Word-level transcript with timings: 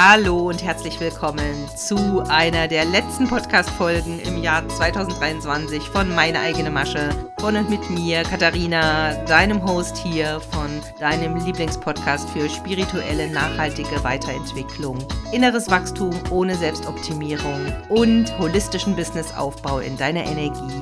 Hallo 0.00 0.48
und 0.48 0.62
herzlich 0.62 1.00
willkommen 1.00 1.68
zu 1.74 2.22
einer 2.28 2.68
der 2.68 2.84
letzten 2.84 3.26
Podcast-Folgen 3.26 4.20
im 4.20 4.40
Jahr 4.40 4.68
2023 4.68 5.82
von 5.88 6.14
Meine 6.14 6.38
eigene 6.38 6.70
Masche. 6.70 7.10
Von 7.40 7.56
und 7.56 7.68
mit 7.68 7.90
mir, 7.90 8.22
Katharina, 8.22 9.12
deinem 9.24 9.60
Host 9.66 9.96
hier 9.96 10.38
von 10.52 10.70
deinem 11.00 11.44
Lieblingspodcast 11.44 12.30
für 12.30 12.48
spirituelle, 12.48 13.28
nachhaltige 13.32 14.04
Weiterentwicklung, 14.04 14.98
inneres 15.32 15.68
Wachstum 15.68 16.14
ohne 16.30 16.54
Selbstoptimierung 16.54 17.60
und 17.88 18.38
holistischen 18.38 18.94
Businessaufbau 18.94 19.80
in 19.80 19.96
deiner 19.96 20.24
Energie 20.24 20.80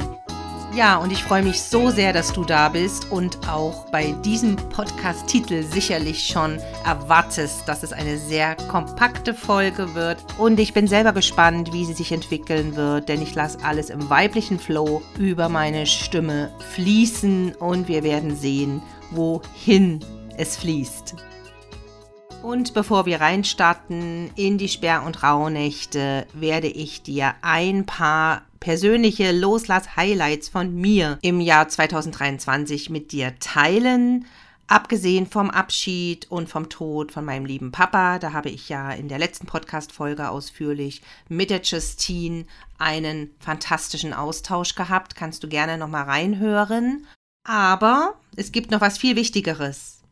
ja, 0.77 0.99
und 0.99 1.11
ich 1.11 1.25
freue 1.25 1.43
mich 1.43 1.63
so 1.63 1.89
sehr, 1.89 2.13
dass 2.13 2.35
du 2.35 2.45
da 2.45 2.69
bist 2.69 3.11
und 3.11 3.49
auch 3.49 3.89
bei 3.91 4.13
diesem 4.25 4.57
Podcast-Titel 4.57 5.63
sicherlich 5.63 6.27
schon 6.27 6.59
erwartest, 6.85 7.67
dass 7.67 7.83
es 7.83 7.95
eine 7.95 8.19
sehr 8.19 8.57
kompakte 8.57 9.33
Folge 9.33 9.95
wird. 9.95 10.23
Und 10.37 10.61
ich 10.61 10.75
bin 10.75 10.87
selber 10.87 11.15
gespannt, 11.15 11.73
wie 11.73 11.87
sie 11.87 11.95
sich 11.95 12.13
entwickeln 12.13 12.77
wird, 12.77 13.09
denn 13.09 13.23
ich 13.23 13.35
lasse 13.35 13.65
alles 13.65 13.89
im 13.89 14.11
weiblichen 14.11 14.59
Flow 14.59 15.01
über 15.19 15.49
meine 15.49 15.87
Stimme 15.87 16.51
fließen 16.75 17.55
und 17.55 17.89
wir 17.89 18.03
werden 18.03 18.37
sehen, 18.37 18.83
wohin 19.13 20.01
es 20.37 20.59
fließt. 20.59 21.15
Und 22.43 22.75
bevor 22.75 23.07
wir 23.07 23.21
reinstarten 23.21 24.31
in 24.37 24.59
die 24.59 24.69
Sperr- 24.69 25.05
und 25.07 25.23
Rauhnächte, 25.23 26.27
werde 26.35 26.69
ich 26.69 27.03
dir 27.03 27.35
ein 27.41 27.87
paar 27.87 28.43
persönliche 28.67 29.31
Loslass-Highlights 29.31 30.49
von 30.49 30.75
mir 30.75 31.21
im 31.23 31.41
Jahr 31.41 31.69
2023 31.69 32.91
mit 32.91 33.13
dir 33.13 33.39
teilen. 33.39 34.27
Abgesehen 34.67 35.29
vom 35.29 35.51
Abschied 35.51 36.29
und 36.33 36.49
vom 36.49 36.69
Tod 36.69 37.13
von 37.13 37.25
meinem 37.25 37.47
lieben 37.47 37.71
Papa, 37.71 38.19
da 38.19 38.33
habe 38.33 38.49
ich 38.49 38.69
ja 38.69 38.91
in 38.91 39.07
der 39.07 39.21
letzten 39.21 39.47
Podcast-Folge 39.47 40.31
ausführlich 40.31 41.01
mit 41.29 41.51
der 41.51 41.63
Justine 41.63 42.45
einen 42.77 43.31
fantastischen 43.39 44.13
Austausch 44.13 44.75
gehabt. 44.75 45.15
Kannst 45.15 45.45
du 45.45 45.49
gerne 45.49 45.79
nochmal 45.79 46.03
reinhören. 46.03 47.07
Aber 47.45 48.15
es 48.35 48.51
gibt 48.51 48.73
noch 48.73 48.81
was 48.81 48.99
viel 48.99 49.15
Wichtigeres. 49.15 50.03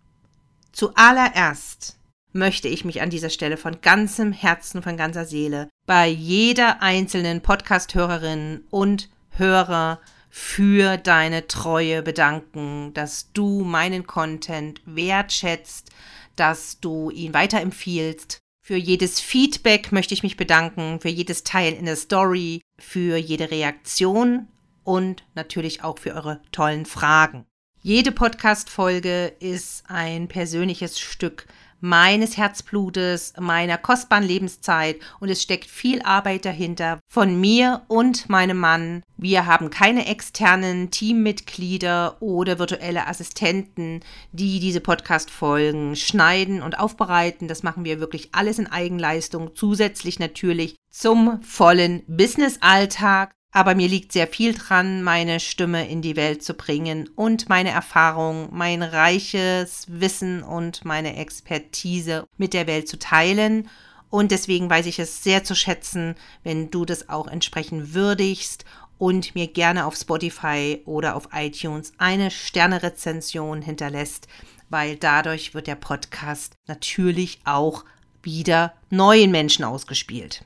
Zuallererst 0.71 1.99
möchte 2.33 2.69
ich 2.69 2.85
mich 2.85 3.03
an 3.03 3.11
dieser 3.11 3.31
Stelle 3.31 3.57
von 3.57 3.81
ganzem 3.81 4.31
Herzen, 4.31 4.81
von 4.81 4.97
ganzer 4.97 5.25
Seele 5.25 5.71
bei 5.87 6.09
jeder 6.09 6.81
einzelnen 6.83 7.43
Podcast-Hörerin 7.43 8.65
und 8.71 9.11
Hörer 9.31 10.01
für 10.31 10.97
deine 10.97 11.47
Treue 11.47 12.03
bedanken, 12.03 12.93
dass 12.95 13.33
du 13.33 13.65
meinen 13.65 14.07
Content 14.07 14.81
wertschätzt, 14.87 15.91
dass 16.37 16.81
du 16.81 17.11
ihn 17.11 17.35
weiterempfiehlst. 17.35 18.39
Für 18.63 18.77
jedes 18.77 19.21
Feedback 19.21 19.93
möchte 19.93 20.15
ich 20.15 20.23
mich 20.23 20.37
bedanken, 20.37 21.01
für 21.01 21.11
jedes 21.11 21.45
Teil 21.45 21.75
in 21.75 21.85
der 21.85 21.97
Story, 21.97 22.63
für 22.79 23.17
jede 23.17 23.51
Reaktion 23.51 24.49
und 24.85 25.23
natürlich 25.35 25.85
auch 25.85 25.99
für 25.99 26.15
eure 26.15 26.41
tollen 26.51 26.87
Fragen. 26.87 27.45
Jede 27.83 28.13
Podcast-Folge 28.13 29.35
ist 29.41 29.85
ein 29.89 30.29
persönliches 30.29 30.99
Stück 30.99 31.47
meines 31.85 32.39
Herzblutes, 32.39 33.35
meiner 33.39 33.77
kostbaren 33.77 34.25
Lebenszeit 34.25 34.97
und 35.21 35.29
es 35.29 35.43
steckt 35.43 35.67
viel 35.67 36.01
Arbeit 36.01 36.47
dahinter 36.47 36.99
von 37.07 37.39
mir 37.39 37.83
und 37.89 38.31
meinem 38.31 38.57
Mann. 38.57 39.03
Wir 39.19 39.45
haben 39.45 39.69
keine 39.69 40.07
externen 40.07 40.91
Teammitglieder 40.91 42.17
oder 42.23 42.59
virtuelle 42.59 43.07
Assistenten, 43.07 44.01
die 44.33 44.61
diese 44.61 44.81
Podcast-Folgen 44.81 45.95
schneiden 45.95 46.63
und 46.63 46.79
aufbereiten. 46.79 47.49
Das 47.49 47.63
machen 47.63 47.85
wir 47.85 48.01
wirklich 48.01 48.31
alles 48.33 48.59
in 48.59 48.67
Eigenleistung, 48.67 49.51
zusätzlich 49.55 50.19
natürlich 50.19 50.77
zum 50.91 51.43
vollen 51.43 52.03
Business-Alltag. 52.07 53.35
Aber 53.57 53.77
mir 53.77 53.87
liegt 53.87 54.11
sehr 54.11 54.27
viel 54.27 54.53
dran, 54.53 55.05
meine 55.05 55.39
Stimme 55.39 55.89
in 55.89 56.03
die 56.03 56.17
Welt 56.17 56.43
zu 56.43 56.55
bringen 56.55 57.09
und 57.15 57.49
meine 57.49 57.71
Erfahrung, 57.71 58.49
mein 58.51 58.83
reiches 58.83 59.87
Wissen 59.89 60.43
und 60.43 60.85
meine 60.85 61.17
Expertise 61.17 62.27
mit 62.37 62.53
der 62.53 62.67
Welt 62.67 62.89
zu 62.89 62.99
teilen. 62.99 63.71
Und 64.11 64.33
deswegen 64.33 64.69
weiß 64.69 64.87
ich 64.87 64.99
es 64.99 65.23
sehr 65.23 65.45
zu 65.45 65.55
schätzen, 65.55 66.17
wenn 66.43 66.73
du 66.73 66.85
das 66.85 67.09
auch 67.09 67.29
entsprechend 67.29 67.95
würdigst 67.95 68.65
und 68.99 69.37
mir 69.37 69.47
gerne 69.47 69.87
auf 69.87 69.95
Spotify 69.95 70.83
oder 70.85 71.15
auf 71.15 71.29
iTunes 71.33 71.93
eine 71.97 72.33
Sternerezension 72.33 73.63
hinterlässt, 73.63 74.27
weil 74.69 74.97
dadurch 74.97 75.55
wird 75.55 75.69
der 75.69 75.77
Podcast 75.77 76.57
natürlich 76.67 77.39
auch 77.45 77.85
wieder 78.21 78.75
neuen 78.91 79.31
Menschen 79.31 79.65
ausgespielt. 79.65 80.45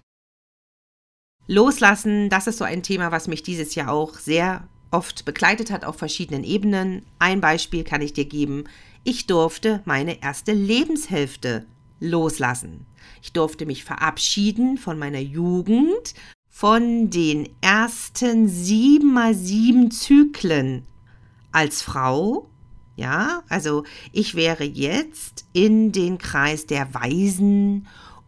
Loslassen, 1.49 2.29
das 2.29 2.47
ist 2.47 2.59
so 2.59 2.65
ein 2.65 2.83
Thema, 2.83 3.11
was 3.11 3.27
mich 3.27 3.43
dieses 3.43 3.75
Jahr 3.75 3.91
auch 3.91 4.15
sehr 4.19 4.69
oft 4.91 5.25
begleitet 5.25 5.71
hat 5.71 5.85
auf 5.85 5.97
verschiedenen 5.97 6.45
Ebenen. 6.45 7.07
Ein 7.19 7.41
Beispiel 7.41 7.85
kann 7.85 8.03
ich 8.03 8.13
dir 8.13 8.27
geben. 8.27 8.65
Ich 9.03 9.27
durfte 9.27 9.81
meine 9.87 10.23
erste 10.23 10.53
Lebenshälfte 10.53 11.65
loslassen. 12.01 12.85
Ich 13.23 13.33
durfte 13.33 13.65
mich 13.65 13.83
verabschieden 13.83 14.77
von 14.77 14.99
meiner 14.99 15.21
Jugend, 15.21 16.15
von 16.51 17.09
den 17.09 17.49
ersten 17.63 18.49
sieben 18.49 19.15
mal 19.15 19.35
sieben 19.35 19.91
Zyklen 19.91 20.85
als 21.51 21.81
Frau. 21.81 22.51
Ja, 22.97 23.43
also 23.49 23.85
ich 24.13 24.35
wäre 24.35 24.65
jetzt 24.65 25.47
in 25.55 25.93
den 25.93 26.19
Kreis 26.19 26.67
der 26.67 26.93
Weisen 26.93 27.87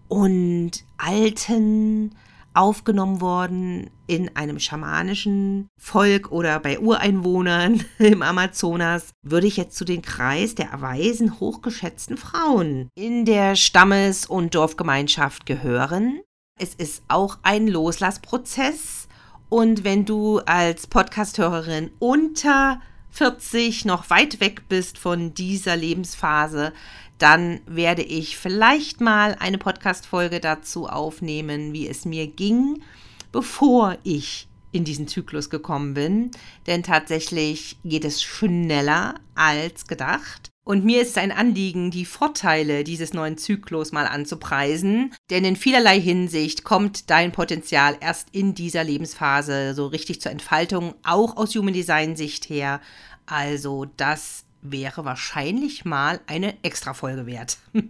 und 0.09 0.85
Alten, 0.97 2.15
aufgenommen 2.55 3.21
worden 3.21 3.91
in 4.07 4.35
einem 4.37 4.59
schamanischen 4.59 5.69
Volk 5.79 6.33
oder 6.33 6.59
bei 6.61 6.79
Ureinwohnern 6.79 7.85
im 7.99 8.23
Amazonas, 8.23 9.11
würde 9.23 9.47
ich 9.47 9.57
jetzt 9.57 9.77
zu 9.77 9.85
den 9.85 10.03
Kreis 10.03 10.55
der 10.55 10.71
erweisen 10.71 11.39
hochgeschätzten 11.41 12.17
Frauen 12.17 12.89
in 12.95 13.25
der 13.25 13.57
Stammes- 13.57 14.27
und 14.27 14.55
Dorfgemeinschaft 14.55 15.47
gehören. 15.47 16.21
Es 16.59 16.75
ist 16.75 17.03
auch 17.09 17.39
ein 17.43 17.69
Loslassprozess. 17.69 19.09
Und 19.49 19.83
wenn 19.83 20.05
du 20.05 20.39
als 20.41 20.87
Podcasthörerin 20.87 21.91
unter 21.99 22.81
40 23.11 23.85
noch 23.85 24.11
weit 24.11 24.41
weg 24.41 24.69
bist 24.69 24.99
von 24.99 25.35
dieser 25.35 25.77
Lebensphase, 25.77 26.73
dann 27.19 27.61
werde 27.67 28.03
ich 28.03 28.37
vielleicht 28.37 29.01
mal 29.01 29.37
eine 29.39 29.59
Podcast-Folge 29.59 30.41
dazu 30.41 30.87
aufnehmen, 30.87 31.73
wie 31.73 31.87
es 31.87 32.05
mir 32.05 32.27
ging, 32.27 32.83
bevor 33.31 33.99
ich 34.05 34.49
in 34.73 34.85
diesen 34.85 35.09
Zyklus 35.09 35.51
gekommen 35.51 35.95
bin. 35.95 36.31
Denn 36.67 36.83
tatsächlich 36.83 37.77
geht 37.85 38.05
es 38.05 38.23
schneller 38.23 39.15
als 39.35 39.87
gedacht. 39.87 40.50
Und 40.63 40.85
mir 40.85 41.01
ist 41.01 41.11
es 41.11 41.17
ein 41.17 41.33
Anliegen, 41.33 41.91
die 41.91 42.05
Vorteile 42.05 42.85
dieses 42.85 43.15
neuen 43.15 43.39
Zyklus 43.39 43.93
mal 43.93 44.07
anzupreisen, 44.07 45.15
denn 45.31 45.45
in 45.45 45.57
vielerlei 45.57 45.99
Hinsicht 46.01 46.65
kommt 46.65 47.11
dein 47.11 47.33
Potenzial 47.33 47.97
erst 48.01 48.29
in 48.33 48.55
dieser 48.55 48.85
Lebensphase 48.85 49.75
so 49.75 49.87
richtig 49.87 50.21
zur 50.21 50.33
Entfaltung, 50.33 50.95
auch 51.03 51.37
aus 51.37 51.55
Human 51.55 51.73
Design 51.73 52.15
Sicht 52.15 52.49
her. 52.51 52.81
Also 53.27 53.87
das 53.97 54.45
wäre 54.63 55.05
wahrscheinlich 55.05 55.85
mal 55.85 56.21
eine 56.27 56.55
Extra-Folge 56.63 57.25
wert. 57.25 57.59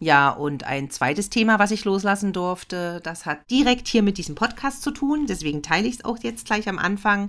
ja, 0.00 0.30
und 0.30 0.64
ein 0.64 0.90
zweites 0.90 1.30
Thema, 1.30 1.60
was 1.60 1.70
ich 1.70 1.84
loslassen 1.84 2.32
durfte, 2.32 3.00
das 3.04 3.26
hat 3.26 3.48
direkt 3.48 3.86
hier 3.86 4.02
mit 4.02 4.18
diesem 4.18 4.34
Podcast 4.34 4.82
zu 4.82 4.90
tun. 4.90 5.26
Deswegen 5.28 5.62
teile 5.62 5.86
ich 5.86 5.94
es 5.94 6.04
auch 6.04 6.18
jetzt 6.18 6.46
gleich 6.46 6.68
am 6.68 6.78
Anfang, 6.78 7.28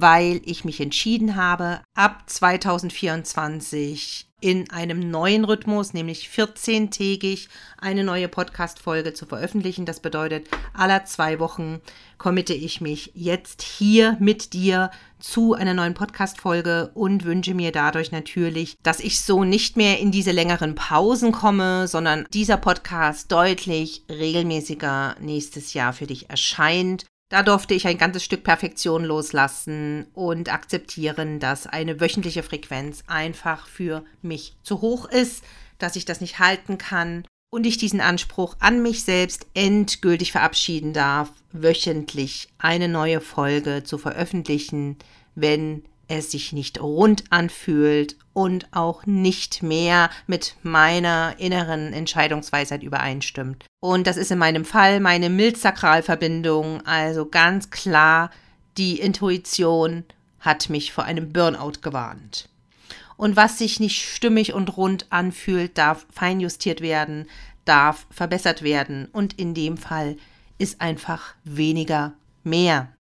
weil 0.00 0.40
ich 0.44 0.64
mich 0.64 0.80
entschieden 0.80 1.34
habe, 1.34 1.80
ab 1.94 2.22
2024 2.26 4.28
in 4.40 4.70
einem 4.70 5.10
neuen 5.10 5.44
Rhythmus, 5.44 5.92
nämlich 5.92 6.28
14-tägig, 6.28 7.48
eine 7.76 8.04
neue 8.04 8.28
Podcast-Folge 8.28 9.12
zu 9.12 9.26
veröffentlichen. 9.26 9.84
Das 9.84 9.98
bedeutet, 9.98 10.46
aller 10.72 11.04
zwei 11.04 11.40
Wochen 11.40 11.80
committe 12.18 12.54
ich 12.54 12.80
mich 12.80 13.10
jetzt 13.14 13.62
hier 13.62 14.16
mit 14.20 14.52
dir 14.52 14.92
zu 15.18 15.54
einer 15.54 15.74
neuen 15.74 15.94
Podcast-Folge 15.94 16.92
und 16.94 17.24
wünsche 17.24 17.54
mir 17.54 17.72
dadurch 17.72 18.12
natürlich, 18.12 18.76
dass 18.84 19.00
ich 19.00 19.20
so 19.20 19.42
nicht 19.42 19.76
mehr 19.76 19.98
in 19.98 20.12
diese 20.12 20.30
längeren 20.30 20.76
Pausen 20.76 21.32
komme, 21.32 21.88
sondern 21.88 22.24
dieser 22.32 22.58
Podcast 22.58 23.32
deutlich 23.32 24.04
regelmäßiger 24.08 25.16
nächstes 25.20 25.74
Jahr 25.74 25.92
für 25.92 26.06
dich 26.06 26.30
erscheint. 26.30 27.06
Da 27.28 27.42
durfte 27.42 27.74
ich 27.74 27.86
ein 27.86 27.98
ganzes 27.98 28.24
Stück 28.24 28.42
Perfektion 28.42 29.04
loslassen 29.04 30.06
und 30.14 30.50
akzeptieren, 30.50 31.40
dass 31.40 31.66
eine 31.66 32.00
wöchentliche 32.00 32.42
Frequenz 32.42 33.04
einfach 33.06 33.66
für 33.66 34.04
mich 34.22 34.56
zu 34.62 34.80
hoch 34.80 35.04
ist, 35.06 35.44
dass 35.76 35.96
ich 35.96 36.06
das 36.06 36.22
nicht 36.22 36.38
halten 36.38 36.78
kann 36.78 37.24
und 37.50 37.66
ich 37.66 37.76
diesen 37.76 38.00
Anspruch 38.00 38.56
an 38.60 38.82
mich 38.82 39.04
selbst 39.04 39.46
endgültig 39.54 40.32
verabschieden 40.32 40.94
darf, 40.94 41.32
wöchentlich 41.52 42.48
eine 42.58 42.88
neue 42.88 43.20
Folge 43.20 43.82
zu 43.84 43.98
veröffentlichen, 43.98 44.96
wenn 45.34 45.84
es 46.08 46.30
sich 46.30 46.52
nicht 46.52 46.80
rund 46.80 47.24
anfühlt 47.30 48.16
und 48.32 48.68
auch 48.72 49.06
nicht 49.06 49.62
mehr 49.62 50.10
mit 50.26 50.56
meiner 50.62 51.34
inneren 51.38 51.92
Entscheidungsweisheit 51.92 52.82
übereinstimmt. 52.82 53.64
Und 53.80 54.06
das 54.06 54.16
ist 54.16 54.30
in 54.30 54.38
meinem 54.38 54.64
Fall 54.64 55.00
meine 55.00 55.30
Milzsakralverbindung, 55.30 56.84
also 56.86 57.26
ganz 57.26 57.70
klar, 57.70 58.30
die 58.76 58.98
Intuition 59.00 60.04
hat 60.40 60.70
mich 60.70 60.92
vor 60.92 61.04
einem 61.04 61.32
Burnout 61.32 61.80
gewarnt. 61.82 62.48
Und 63.16 63.34
was 63.36 63.58
sich 63.58 63.80
nicht 63.80 64.00
stimmig 64.00 64.52
und 64.52 64.76
rund 64.76 65.06
anfühlt, 65.10 65.76
darf 65.76 66.06
feinjustiert 66.10 66.80
werden, 66.80 67.26
darf 67.64 68.06
verbessert 68.10 68.62
werden. 68.62 69.08
Und 69.12 69.38
in 69.38 69.54
dem 69.54 69.76
Fall 69.76 70.16
ist 70.58 70.80
einfach 70.80 71.34
weniger 71.44 72.14
mehr. 72.44 72.92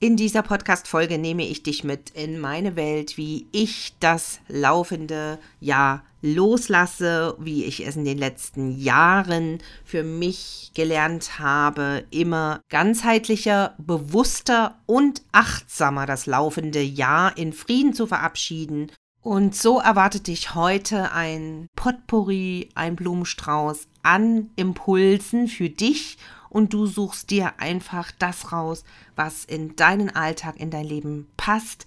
In 0.00 0.16
dieser 0.16 0.42
Podcast-Folge 0.42 1.18
nehme 1.18 1.44
ich 1.44 1.64
dich 1.64 1.82
mit 1.82 2.10
in 2.10 2.38
meine 2.38 2.76
Welt, 2.76 3.16
wie 3.16 3.48
ich 3.50 3.96
das 3.98 4.38
laufende 4.46 5.40
Jahr 5.58 6.04
loslasse, 6.22 7.34
wie 7.40 7.64
ich 7.64 7.84
es 7.84 7.96
in 7.96 8.04
den 8.04 8.16
letzten 8.16 8.78
Jahren 8.78 9.58
für 9.84 10.04
mich 10.04 10.70
gelernt 10.76 11.40
habe, 11.40 12.04
immer 12.10 12.60
ganzheitlicher, 12.68 13.74
bewusster 13.78 14.78
und 14.86 15.22
achtsamer 15.32 16.06
das 16.06 16.26
laufende 16.26 16.80
Jahr 16.80 17.36
in 17.36 17.52
Frieden 17.52 17.92
zu 17.92 18.06
verabschieden. 18.06 18.92
Und 19.20 19.56
so 19.56 19.80
erwartet 19.80 20.28
dich 20.28 20.54
heute 20.54 21.10
ein 21.10 21.66
Potpourri, 21.74 22.68
ein 22.76 22.94
Blumenstrauß 22.94 23.88
an 24.04 24.50
Impulsen 24.54 25.48
für 25.48 25.70
dich 25.70 26.18
und 26.50 26.72
du 26.72 26.86
suchst 26.86 27.30
dir 27.30 27.58
einfach 27.58 28.10
das 28.18 28.52
raus, 28.52 28.84
was 29.16 29.44
in 29.44 29.76
deinen 29.76 30.14
Alltag, 30.14 30.58
in 30.58 30.70
dein 30.70 30.84
Leben 30.84 31.28
passt, 31.36 31.86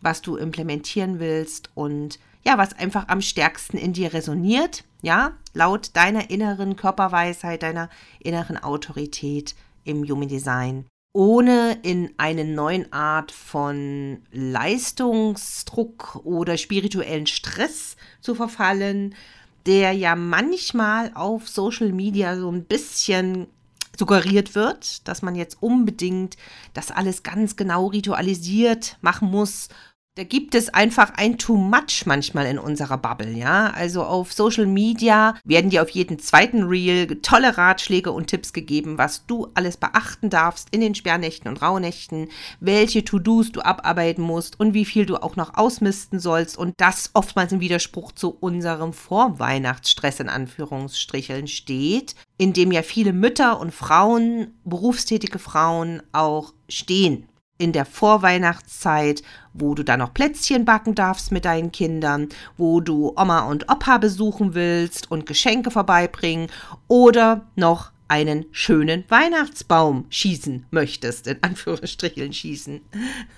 was 0.00 0.22
du 0.22 0.36
implementieren 0.36 1.18
willst 1.18 1.70
und 1.74 2.18
ja, 2.42 2.56
was 2.56 2.72
einfach 2.72 3.08
am 3.08 3.20
stärksten 3.20 3.76
in 3.76 3.92
dir 3.92 4.14
resoniert, 4.14 4.84
ja, 5.02 5.32
laut 5.52 5.90
deiner 5.94 6.30
inneren 6.30 6.76
Körperweisheit, 6.76 7.62
deiner 7.62 7.90
inneren 8.18 8.56
Autorität 8.56 9.54
im 9.84 10.08
Human 10.08 10.28
Design, 10.28 10.86
ohne 11.12 11.78
in 11.82 12.14
eine 12.16 12.44
neue 12.44 12.90
Art 12.92 13.32
von 13.32 14.22
Leistungsdruck 14.32 16.20
oder 16.24 16.56
spirituellen 16.56 17.26
Stress 17.26 17.96
zu 18.20 18.34
verfallen, 18.34 19.14
der 19.66 19.92
ja 19.92 20.16
manchmal 20.16 21.12
auf 21.14 21.48
Social 21.48 21.92
Media 21.92 22.36
so 22.38 22.50
ein 22.50 22.64
bisschen 22.64 23.48
suggeriert 24.00 24.54
wird, 24.54 25.06
dass 25.06 25.20
man 25.20 25.34
jetzt 25.34 25.62
unbedingt 25.62 26.36
das 26.72 26.90
alles 26.90 27.22
ganz 27.22 27.54
genau 27.54 27.86
ritualisiert 27.86 28.96
machen 29.02 29.30
muss 29.30 29.68
da 30.16 30.24
gibt 30.24 30.54
es 30.54 30.68
einfach 30.68 31.12
ein 31.16 31.38
Too 31.38 31.56
Much 31.56 32.04
manchmal 32.04 32.46
in 32.46 32.58
unserer 32.58 32.98
Bubble, 32.98 33.32
ja. 33.32 33.70
Also 33.70 34.02
auf 34.02 34.32
Social 34.32 34.66
Media 34.66 35.34
werden 35.44 35.70
dir 35.70 35.82
auf 35.82 35.88
jeden 35.88 36.18
zweiten 36.18 36.64
Reel 36.64 37.06
tolle 37.22 37.56
Ratschläge 37.56 38.12
und 38.12 38.26
Tipps 38.26 38.52
gegeben, 38.52 38.98
was 38.98 39.24
du 39.26 39.48
alles 39.54 39.78
beachten 39.78 40.28
darfst 40.28 40.68
in 40.72 40.82
den 40.82 40.94
Sperrnächten 40.94 41.48
und 41.48 41.62
Rauhnächten, 41.62 42.28
welche 42.60 43.02
To-Dos 43.02 43.52
du 43.52 43.62
abarbeiten 43.62 44.22
musst 44.22 44.60
und 44.60 44.74
wie 44.74 44.84
viel 44.84 45.06
du 45.06 45.16
auch 45.16 45.36
noch 45.36 45.56
ausmisten 45.56 46.18
sollst 46.18 46.58
und 46.58 46.74
das 46.76 47.10
oftmals 47.14 47.52
im 47.52 47.60
Widerspruch 47.60 48.12
zu 48.12 48.36
unserem 48.40 48.92
Vorweihnachtsstress 48.92 50.20
in 50.20 50.28
Anführungsstricheln 50.28 51.46
steht, 51.46 52.14
in 52.36 52.52
dem 52.52 52.72
ja 52.72 52.82
viele 52.82 53.12
Mütter 53.12 53.58
und 53.60 53.72
Frauen, 53.72 54.58
berufstätige 54.64 55.38
Frauen 55.38 56.02
auch 56.12 56.52
stehen 56.68 57.29
in 57.60 57.72
der 57.72 57.84
Vorweihnachtszeit, 57.84 59.22
wo 59.52 59.74
du 59.74 59.84
dann 59.84 59.98
noch 59.98 60.14
Plätzchen 60.14 60.64
backen 60.64 60.94
darfst 60.94 61.30
mit 61.30 61.44
deinen 61.44 61.72
Kindern, 61.72 62.28
wo 62.56 62.80
du 62.80 63.12
Oma 63.16 63.40
und 63.40 63.70
Opa 63.70 63.98
besuchen 63.98 64.54
willst 64.54 65.10
und 65.10 65.26
Geschenke 65.26 65.70
vorbeibringen 65.70 66.48
oder 66.88 67.46
noch 67.56 67.92
einen 68.08 68.46
schönen 68.50 69.04
Weihnachtsbaum 69.08 70.06
schießen 70.08 70.66
möchtest, 70.70 71.26
in 71.26 71.42
Anführungsstrichen 71.42 72.32
schießen. 72.32 72.80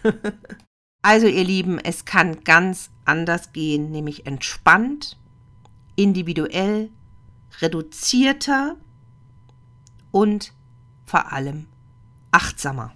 also 1.03 1.27
ihr 1.27 1.45
Lieben, 1.45 1.79
es 1.81 2.05
kann 2.05 2.45
ganz 2.45 2.91
anders 3.05 3.53
gehen, 3.53 3.91
nämlich 3.91 4.25
entspannt, 4.25 5.19
individuell, 5.97 6.91
reduzierter 7.61 8.77
und 10.13 10.53
vor 11.07 11.33
allem 11.33 11.67
achtsamer. 12.31 12.93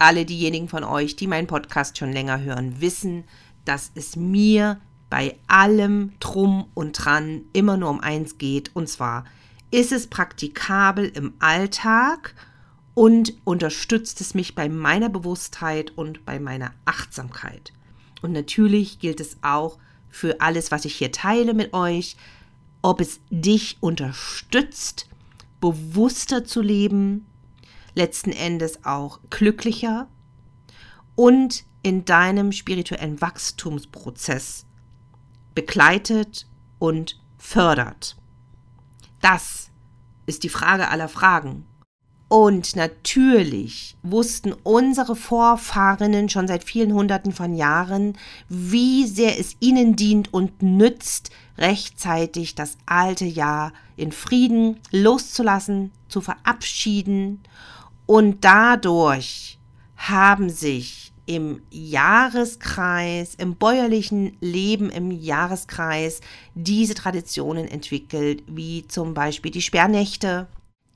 Alle 0.00 0.24
diejenigen 0.24 0.66
von 0.66 0.82
euch, 0.82 1.14
die 1.14 1.26
meinen 1.26 1.46
Podcast 1.46 1.98
schon 1.98 2.10
länger 2.10 2.40
hören, 2.40 2.80
wissen, 2.80 3.24
dass 3.66 3.92
es 3.94 4.16
mir 4.16 4.80
bei 5.10 5.36
allem 5.46 6.12
Drum 6.20 6.70
und 6.72 6.92
Dran 6.92 7.42
immer 7.52 7.76
nur 7.76 7.90
um 7.90 8.00
eins 8.00 8.38
geht. 8.38 8.70
Und 8.74 8.88
zwar, 8.88 9.26
ist 9.70 9.92
es 9.92 10.06
praktikabel 10.06 11.04
im 11.04 11.34
Alltag 11.38 12.34
und 12.94 13.34
unterstützt 13.44 14.22
es 14.22 14.32
mich 14.32 14.54
bei 14.54 14.70
meiner 14.70 15.10
Bewusstheit 15.10 15.92
und 15.98 16.24
bei 16.24 16.40
meiner 16.40 16.72
Achtsamkeit. 16.86 17.74
Und 18.22 18.32
natürlich 18.32 19.00
gilt 19.00 19.20
es 19.20 19.36
auch 19.42 19.76
für 20.08 20.40
alles, 20.40 20.70
was 20.70 20.86
ich 20.86 20.94
hier 20.94 21.12
teile 21.12 21.52
mit 21.52 21.74
euch, 21.74 22.16
ob 22.80 23.02
es 23.02 23.20
dich 23.28 23.76
unterstützt, 23.80 25.10
bewusster 25.60 26.46
zu 26.46 26.62
leben, 26.62 27.26
letzten 27.94 28.32
Endes 28.32 28.84
auch 28.84 29.20
glücklicher 29.30 30.08
und 31.14 31.64
in 31.82 32.04
deinem 32.04 32.52
spirituellen 32.52 33.20
Wachstumsprozess 33.20 34.66
begleitet 35.54 36.46
und 36.78 37.20
fördert. 37.38 38.16
Das 39.20 39.70
ist 40.26 40.42
die 40.42 40.48
Frage 40.48 40.88
aller 40.88 41.08
Fragen. 41.08 41.66
Und 42.28 42.76
natürlich 42.76 43.96
wussten 44.04 44.52
unsere 44.62 45.16
Vorfahrinnen 45.16 46.28
schon 46.28 46.46
seit 46.46 46.62
vielen 46.62 46.92
Hunderten 46.92 47.32
von 47.32 47.54
Jahren, 47.54 48.16
wie 48.48 49.08
sehr 49.08 49.40
es 49.40 49.56
ihnen 49.58 49.96
dient 49.96 50.32
und 50.32 50.62
nützt, 50.62 51.30
rechtzeitig 51.58 52.54
das 52.54 52.78
alte 52.86 53.24
Jahr 53.24 53.72
in 53.96 54.12
Frieden 54.12 54.78
loszulassen, 54.92 55.90
zu 56.08 56.20
verabschieden 56.20 57.42
und 58.10 58.44
dadurch 58.44 59.60
haben 59.96 60.50
sich 60.50 61.12
im 61.26 61.62
Jahreskreis, 61.70 63.36
im 63.36 63.54
bäuerlichen 63.54 64.36
Leben 64.40 64.90
im 64.90 65.12
Jahreskreis 65.12 66.20
diese 66.56 66.94
Traditionen 66.94 67.68
entwickelt, 67.68 68.42
wie 68.48 68.84
zum 68.88 69.14
Beispiel 69.14 69.52
die 69.52 69.62
Sperrnächte, 69.62 70.48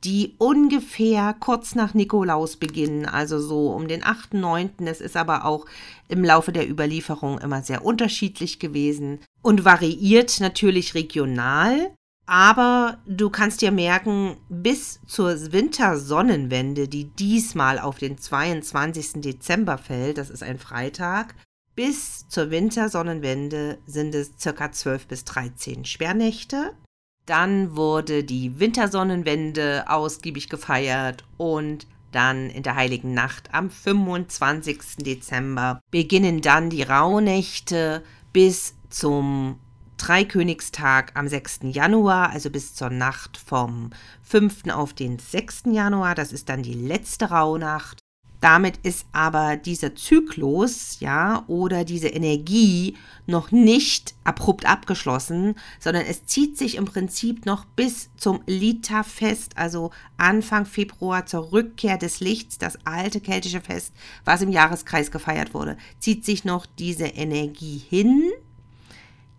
die 0.03 0.35
ungefähr 0.39 1.37
kurz 1.39 1.77
nach 1.77 1.95
Nikolaus 1.95 2.57
beginnen, 2.57 3.07
also 3.07 3.39
so 3.39 3.71
um 3.71 3.87
den 3.87 4.03
8., 4.03 4.35
9. 4.35 4.71
Es 4.85 5.01
ist 5.01 5.17
aber 5.17 5.45
auch 5.45 5.67
im 6.09 6.25
Laufe 6.25 6.51
der 6.51 6.69
Überlieferung 6.69 7.39
immer 7.39 7.63
sehr 7.63 7.85
unterschiedlich 7.85 8.59
gewesen 8.59 9.21
und 9.41 9.65
variiert 9.65 10.41
natürlich 10.41 10.97
regional. 10.97 11.93
Aber 12.27 12.99
du 13.07 13.29
kannst 13.29 13.61
dir 13.61 13.71
merken, 13.71 14.37
bis 14.49 15.01
zur 15.07 15.53
Wintersonnenwende, 15.53 16.89
die 16.89 17.05
diesmal 17.05 17.79
auf 17.79 17.99
den 17.99 18.17
22. 18.17 19.21
Dezember 19.21 19.77
fällt, 19.77 20.17
das 20.17 20.31
ist 20.31 20.43
ein 20.43 20.59
Freitag, 20.59 21.35
bis 21.75 22.29
zur 22.29 22.51
Wintersonnenwende 22.51 23.79
sind 23.85 24.15
es 24.15 24.33
circa 24.39 24.73
12 24.73 25.07
bis 25.07 25.25
13 25.25 25.85
Sperrnächte. 25.85 26.73
Dann 27.27 27.77
wurde 27.77 28.23
die 28.23 28.61
Wintersonnenwende 28.61 29.85
ausgiebig 29.89 30.49
gefeiert 30.49 31.25
und 31.37 31.87
dann 32.13 32.49
in 32.49 32.63
der 32.63 32.77
heiligen 32.77 33.13
Nacht 33.13 33.53
am 33.53 33.71
25. 33.71 34.99
Dezember 34.99 35.81
beginnen 35.91 36.41
dann 36.43 36.71
die 36.71 36.85
Rauhnächte 36.85 38.05
bis 38.33 38.75
zum 38.89 39.59
Dreikönigstag 39.97 41.13
am 41.15 41.29
6. 41.29 41.61
Januar, 41.63 42.31
also 42.31 42.51
bis 42.51 42.75
zur 42.75 42.91
Nacht 42.91 43.37
vom 43.37 43.91
5. 44.23 44.69
auf 44.73 44.93
den 44.93 45.19
6. 45.19 45.65
Januar. 45.67 46.15
Das 46.15 46.33
ist 46.33 46.49
dann 46.49 46.63
die 46.63 46.75
letzte 46.75 47.31
Rauhnacht. 47.31 47.99
Damit 48.45 48.77
ist 48.83 49.07
aber 49.13 49.57
dieser 49.57 49.95
Zyklus, 49.95 51.01
ja, 51.01 51.45
oder 51.47 51.83
diese 51.83 52.09
Energie 52.09 52.95
noch 53.27 53.53
nicht 53.53 54.15
abrupt 54.23 54.67
abgeschlossen, 54.67 55.55
sondern 55.81 56.05
es 56.05 56.27
zieht 56.27 56.59
sich 56.59 56.75
im 56.75 56.85
Prinzip 56.85 57.47
noch 57.47 57.65
bis 57.65 58.11
zum 58.19 58.43
Lita-Fest, 58.45 59.57
also 59.57 59.93
Anfang 60.19 60.67
Februar 60.67 61.25
zur 61.25 61.53
Rückkehr 61.53 61.97
des 61.97 62.21
Lichts, 62.21 62.59
das 62.59 62.77
alte 62.85 63.23
keltische 63.23 63.63
Fest, 63.63 63.95
was 64.27 64.43
im 64.43 64.51
Jahreskreis 64.51 65.11
gefeiert 65.11 65.55
wurde, 65.55 65.79
zieht 65.99 66.27
sich 66.27 66.45
noch 66.45 66.67
diese 66.67 67.07
Energie 67.07 67.79
hin 67.79 68.31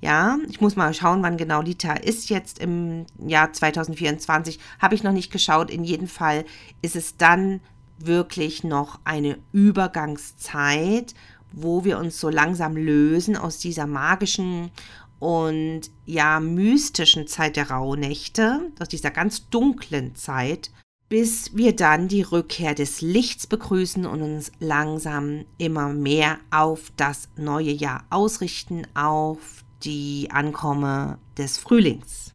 ja, 0.01 0.37
ich 0.49 0.61
muss 0.61 0.75
mal 0.75 0.93
schauen, 0.93 1.23
wann 1.23 1.37
genau 1.37 1.61
Lita 1.61 1.93
ist 1.93 2.29
jetzt 2.29 2.59
im 2.59 3.05
Jahr 3.25 3.53
2024. 3.53 4.59
Habe 4.79 4.95
ich 4.95 5.03
noch 5.03 5.13
nicht 5.13 5.31
geschaut. 5.31 5.71
In 5.71 5.83
jedem 5.83 6.07
Fall 6.07 6.45
ist 6.81 6.95
es 6.95 7.17
dann 7.17 7.61
wirklich 7.97 8.63
noch 8.63 8.99
eine 9.03 9.37
Übergangszeit, 9.51 11.13
wo 11.51 11.85
wir 11.85 11.97
uns 11.97 12.19
so 12.19 12.29
langsam 12.29 12.75
lösen 12.75 13.37
aus 13.37 13.57
dieser 13.57 13.87
magischen 13.87 14.71
und 15.19 15.81
ja 16.05 16.39
mystischen 16.39 17.27
Zeit 17.27 17.55
der 17.55 17.71
Rauhnächte, 17.71 18.71
aus 18.79 18.89
dieser 18.89 19.11
ganz 19.11 19.49
dunklen 19.49 20.15
Zeit, 20.15 20.71
bis 21.07 21.55
wir 21.55 21.75
dann 21.75 22.07
die 22.07 22.23
Rückkehr 22.23 22.75
des 22.75 23.01
Lichts 23.01 23.47
begrüßen 23.47 24.05
und 24.05 24.21
uns 24.21 24.51
langsam 24.59 25.45
immer 25.57 25.89
mehr 25.89 26.39
auf 26.51 26.91
das 26.97 27.29
neue 27.37 27.71
Jahr 27.71 28.03
ausrichten, 28.09 28.85
auf 28.93 29.64
die 29.85 30.29
Ankomme 30.31 31.19
des 31.37 31.57
Frühlings. 31.57 32.31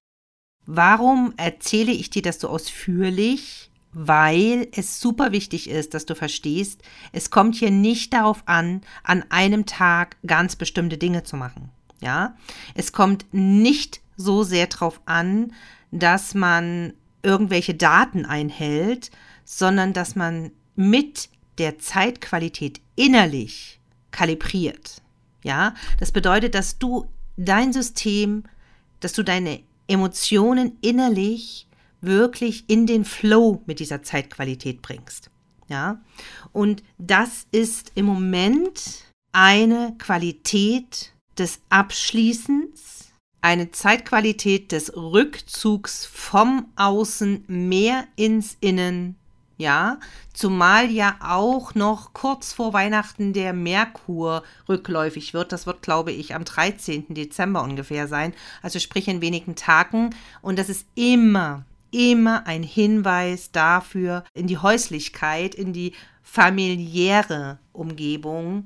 Warum 0.67 1.35
erzähle 1.37 1.93
ich 1.93 2.11
dir 2.11 2.23
das 2.23 2.41
so 2.41 2.49
ausführlich? 2.49 3.71
weil 3.93 4.69
es 4.73 5.01
super 5.01 5.33
wichtig 5.33 5.69
ist, 5.69 5.95
dass 5.95 6.07
du 6.07 6.15
verstehst, 6.15 6.83
es 7.13 7.31
kommt 7.31 7.57
hier 7.57 7.71
nicht 7.71 8.13
darauf 8.13 8.43
an, 8.47 8.83
an 9.03 9.25
einem 9.31 9.67
Tag 9.67 10.17
ganz 10.27 10.57
bestimmte 10.57 10.97
Dinge 10.97 11.25
zu 11.25 11.37
machen. 11.37 11.71
Ja, 12.01 12.37
es 12.75 12.93
kommt 12.93 13.27
nicht 13.33 14.01
so 14.17 14.43
sehr 14.43 14.69
darauf 14.69 15.01
an, 15.07 15.53
dass 15.91 16.35
man 16.35 16.95
irgendwelche 17.23 17.75
Daten 17.75 18.25
einhält, 18.25 19.11
sondern 19.45 19.93
dass 19.93 20.15
man 20.15 20.53
mit 20.77 21.29
der 21.59 21.79
Zeitqualität 21.79 22.81
innerlich 22.97 23.81
kalibriert. 24.13 25.03
Ja, 25.43 25.75
das 25.99 26.13
bedeutet, 26.13 26.55
dass 26.55 26.79
du 26.79 27.07
dein 27.45 27.73
System, 27.73 28.45
dass 29.01 29.13
du 29.13 29.23
deine 29.23 29.61
Emotionen 29.89 30.79
innerlich 30.81 31.67
wirklich 32.01 32.65
in 32.69 32.87
den 32.87 33.05
Flow 33.05 33.63
mit 33.67 33.81
dieser 33.81 34.03
Zeitqualität 34.03 34.83
bringst. 34.83 35.31
Ja? 35.69 36.01
Und 36.53 36.83
das 36.99 37.47
ist 37.51 37.93
im 37.95 38.07
Moment 38.07 39.05
eine 39.33 39.95
Qualität 39.99 41.13
des 41.39 41.61
Abschließens, 41.71 43.13
eine 43.41 43.71
Zeitqualität 43.71 44.73
des 44.73 44.95
Rückzugs 44.97 46.05
vom 46.07 46.71
Außen 46.77 47.45
mehr 47.47 48.07
ins 48.17 48.57
Innen, 48.61 49.17
ja, 49.61 50.01
zumal 50.33 50.91
ja 50.91 51.17
auch 51.21 51.75
noch 51.75 52.13
kurz 52.13 52.53
vor 52.53 52.73
Weihnachten 52.73 53.33
der 53.33 53.53
Merkur 53.53 54.43
rückläufig 54.69 55.35
wird. 55.35 55.53
Das 55.53 55.67
wird, 55.67 55.83
glaube 55.83 56.13
ich, 56.13 56.35
am 56.35 56.45
13. 56.45 57.15
Dezember 57.15 57.63
ungefähr 57.63 58.09
sein, 58.09 58.33
also 58.63 58.79
sprich 58.79 59.07
in 59.09 59.21
wenigen 59.21 59.55
Tagen. 59.55 60.11
Und 60.43 60.59
das 60.59 60.69
ist 60.69 60.87
immer 60.95 61.65
immer 61.93 62.47
ein 62.47 62.63
Hinweis 62.63 63.51
dafür, 63.51 64.25
in 64.33 64.47
die 64.47 64.59
Häuslichkeit, 64.59 65.57
in 65.57 65.73
die 65.73 65.93
familiäre 66.23 67.59
Umgebung, 67.73 68.63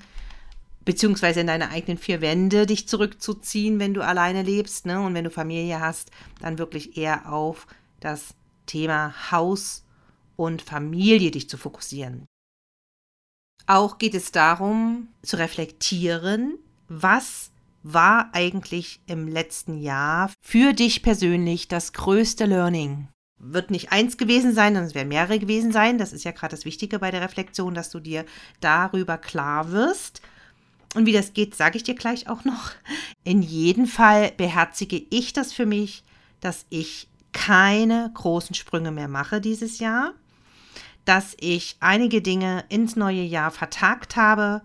beziehungsweise 0.84 1.40
in 1.40 1.46
deine 1.46 1.70
eigenen 1.70 1.96
vier 1.96 2.20
Wände 2.20 2.66
dich 2.66 2.86
zurückzuziehen, 2.86 3.78
wenn 3.78 3.94
du 3.94 4.02
alleine 4.02 4.42
lebst. 4.42 4.84
Ne? 4.84 5.00
Und 5.00 5.14
wenn 5.14 5.24
du 5.24 5.30
Familie 5.30 5.80
hast, 5.80 6.10
dann 6.40 6.58
wirklich 6.58 6.98
eher 6.98 7.32
auf 7.32 7.66
das 8.00 8.34
Thema 8.66 9.14
Haus 9.30 9.84
und 10.36 10.62
Familie 10.62 11.30
dich 11.30 11.48
zu 11.48 11.56
fokussieren. 11.56 12.26
Auch 13.66 13.98
geht 13.98 14.14
es 14.14 14.32
darum, 14.32 15.08
zu 15.22 15.38
reflektieren, 15.38 16.58
was 16.88 17.50
war 17.82 18.30
eigentlich 18.32 19.00
im 19.06 19.28
letzten 19.28 19.78
Jahr 19.78 20.30
für 20.42 20.72
dich 20.72 21.02
persönlich 21.02 21.68
das 21.68 21.92
größte 21.92 22.46
Learning? 22.46 23.08
wird 23.38 23.70
nicht 23.70 23.92
eins 23.92 24.16
gewesen 24.16 24.54
sein, 24.54 24.72
sondern 24.72 24.86
es 24.86 24.94
werden 24.94 25.08
mehrere 25.08 25.38
gewesen 25.38 25.72
sein. 25.72 25.98
Das 25.98 26.12
ist 26.12 26.24
ja 26.24 26.30
gerade 26.30 26.56
das 26.56 26.64
Wichtige 26.64 26.98
bei 26.98 27.10
der 27.10 27.20
Reflexion, 27.20 27.74
dass 27.74 27.90
du 27.90 28.00
dir 28.00 28.24
darüber 28.60 29.18
klar 29.18 29.70
wirst. 29.70 30.22
Und 30.94 31.06
wie 31.06 31.12
das 31.12 31.32
geht, 31.32 31.54
sage 31.54 31.76
ich 31.76 31.82
dir 31.82 31.94
gleich 31.94 32.28
auch 32.28 32.44
noch. 32.44 32.70
In 33.24 33.42
jedem 33.42 33.86
Fall 33.86 34.32
beherzige 34.36 34.96
ich 35.10 35.32
das 35.32 35.52
für 35.52 35.66
mich, 35.66 36.04
dass 36.40 36.66
ich 36.70 37.08
keine 37.32 38.10
großen 38.14 38.54
Sprünge 38.54 38.92
mehr 38.92 39.08
mache 39.08 39.40
dieses 39.40 39.80
Jahr, 39.80 40.14
dass 41.04 41.36
ich 41.38 41.76
einige 41.80 42.22
Dinge 42.22 42.64
ins 42.68 42.96
neue 42.96 43.22
Jahr 43.22 43.50
vertagt 43.50 44.16
habe, 44.16 44.62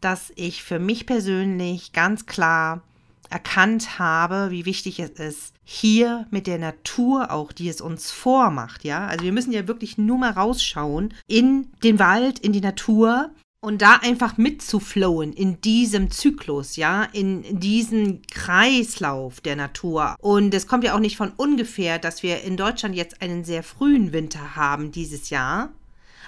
dass 0.00 0.32
ich 0.36 0.62
für 0.62 0.78
mich 0.78 1.06
persönlich 1.06 1.92
ganz 1.92 2.26
klar 2.26 2.82
erkannt 3.30 3.98
habe, 3.98 4.50
wie 4.50 4.66
wichtig 4.66 5.00
es 5.00 5.10
ist, 5.10 5.54
hier 5.64 6.26
mit 6.30 6.46
der 6.46 6.58
Natur 6.58 7.32
auch, 7.32 7.52
die 7.52 7.68
es 7.68 7.80
uns 7.80 8.10
vormacht, 8.10 8.84
ja. 8.84 9.06
Also 9.06 9.24
wir 9.24 9.32
müssen 9.32 9.52
ja 9.52 9.66
wirklich 9.66 9.98
nur 9.98 10.18
mal 10.18 10.30
rausschauen 10.30 11.12
in 11.26 11.68
den 11.82 11.98
Wald, 11.98 12.38
in 12.38 12.52
die 12.52 12.60
Natur 12.60 13.30
und 13.66 13.82
da 13.82 13.96
einfach 13.96 14.36
mitzuflowen 14.36 15.32
in 15.32 15.60
diesem 15.60 16.12
Zyklus, 16.12 16.76
ja, 16.76 17.02
in 17.02 17.58
diesem 17.58 18.22
Kreislauf 18.30 19.40
der 19.40 19.56
Natur. 19.56 20.14
Und 20.20 20.54
es 20.54 20.68
kommt 20.68 20.84
ja 20.84 20.94
auch 20.94 21.00
nicht 21.00 21.16
von 21.16 21.32
ungefähr, 21.36 21.98
dass 21.98 22.22
wir 22.22 22.44
in 22.44 22.56
Deutschland 22.56 22.94
jetzt 22.94 23.22
einen 23.22 23.42
sehr 23.42 23.64
frühen 23.64 24.12
Winter 24.12 24.54
haben 24.54 24.92
dieses 24.92 25.30
Jahr, 25.30 25.70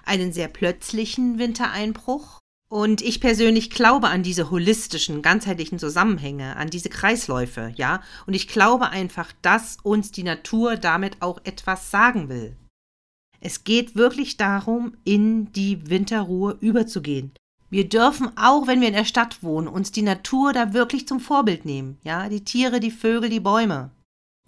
einen 0.04 0.32
sehr 0.32 0.48
plötzlichen 0.48 1.38
Wintereinbruch 1.38 2.40
und 2.68 3.02
ich 3.02 3.20
persönlich 3.20 3.70
glaube 3.70 4.08
an 4.08 4.24
diese 4.24 4.50
holistischen, 4.50 5.22
ganzheitlichen 5.22 5.78
Zusammenhänge, 5.78 6.56
an 6.56 6.70
diese 6.70 6.88
Kreisläufe, 6.88 7.72
ja. 7.76 8.02
Und 8.26 8.34
ich 8.34 8.48
glaube 8.48 8.90
einfach, 8.90 9.32
dass 9.42 9.76
uns 9.84 10.10
die 10.10 10.24
Natur 10.24 10.76
damit 10.76 11.22
auch 11.22 11.38
etwas 11.44 11.92
sagen 11.92 12.28
will. 12.28 12.56
Es 13.40 13.64
geht 13.64 13.96
wirklich 13.96 14.36
darum, 14.36 14.96
in 15.04 15.52
die 15.52 15.88
Winterruhe 15.88 16.56
überzugehen. 16.60 17.32
Wir 17.70 17.88
dürfen 17.88 18.30
auch, 18.36 18.66
wenn 18.66 18.80
wir 18.80 18.88
in 18.88 18.94
der 18.94 19.04
Stadt 19.04 19.42
wohnen, 19.42 19.68
uns 19.68 19.92
die 19.92 20.02
Natur 20.02 20.52
da 20.52 20.72
wirklich 20.72 21.06
zum 21.06 21.20
Vorbild 21.20 21.64
nehmen, 21.64 21.98
ja. 22.02 22.28
Die 22.28 22.44
Tiere, 22.44 22.80
die 22.80 22.90
Vögel, 22.90 23.28
die 23.28 23.40
Bäume. 23.40 23.90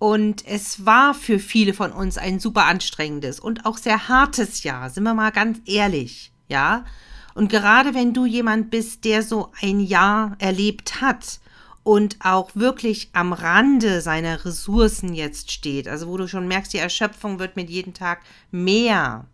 Und 0.00 0.46
es 0.46 0.86
war 0.86 1.12
für 1.12 1.38
viele 1.38 1.74
von 1.74 1.92
uns 1.92 2.16
ein 2.16 2.40
super 2.40 2.64
anstrengendes 2.64 3.38
und 3.38 3.66
auch 3.66 3.76
sehr 3.76 4.08
hartes 4.08 4.62
Jahr, 4.62 4.88
sind 4.88 5.04
wir 5.04 5.12
mal 5.12 5.30
ganz 5.30 5.60
ehrlich, 5.66 6.32
ja. 6.48 6.86
Und 7.34 7.50
gerade 7.50 7.94
wenn 7.94 8.14
du 8.14 8.24
jemand 8.24 8.70
bist, 8.70 9.04
der 9.04 9.22
so 9.22 9.52
ein 9.60 9.80
Jahr 9.80 10.36
erlebt 10.38 11.02
hat 11.02 11.40
und 11.82 12.16
auch 12.20 12.50
wirklich 12.54 13.10
am 13.12 13.32
Rande 13.32 14.00
seiner 14.00 14.44
Ressourcen 14.44 15.14
jetzt 15.14 15.50
steht, 15.50 15.88
also 15.88 16.08
wo 16.08 16.16
du 16.16 16.28
schon 16.28 16.48
merkst, 16.48 16.72
die 16.72 16.78
Erschöpfung 16.78 17.38
wird 17.38 17.56
mit 17.56 17.70
jedem 17.70 17.94
Tag 17.94 18.22
mehr. 18.50 19.26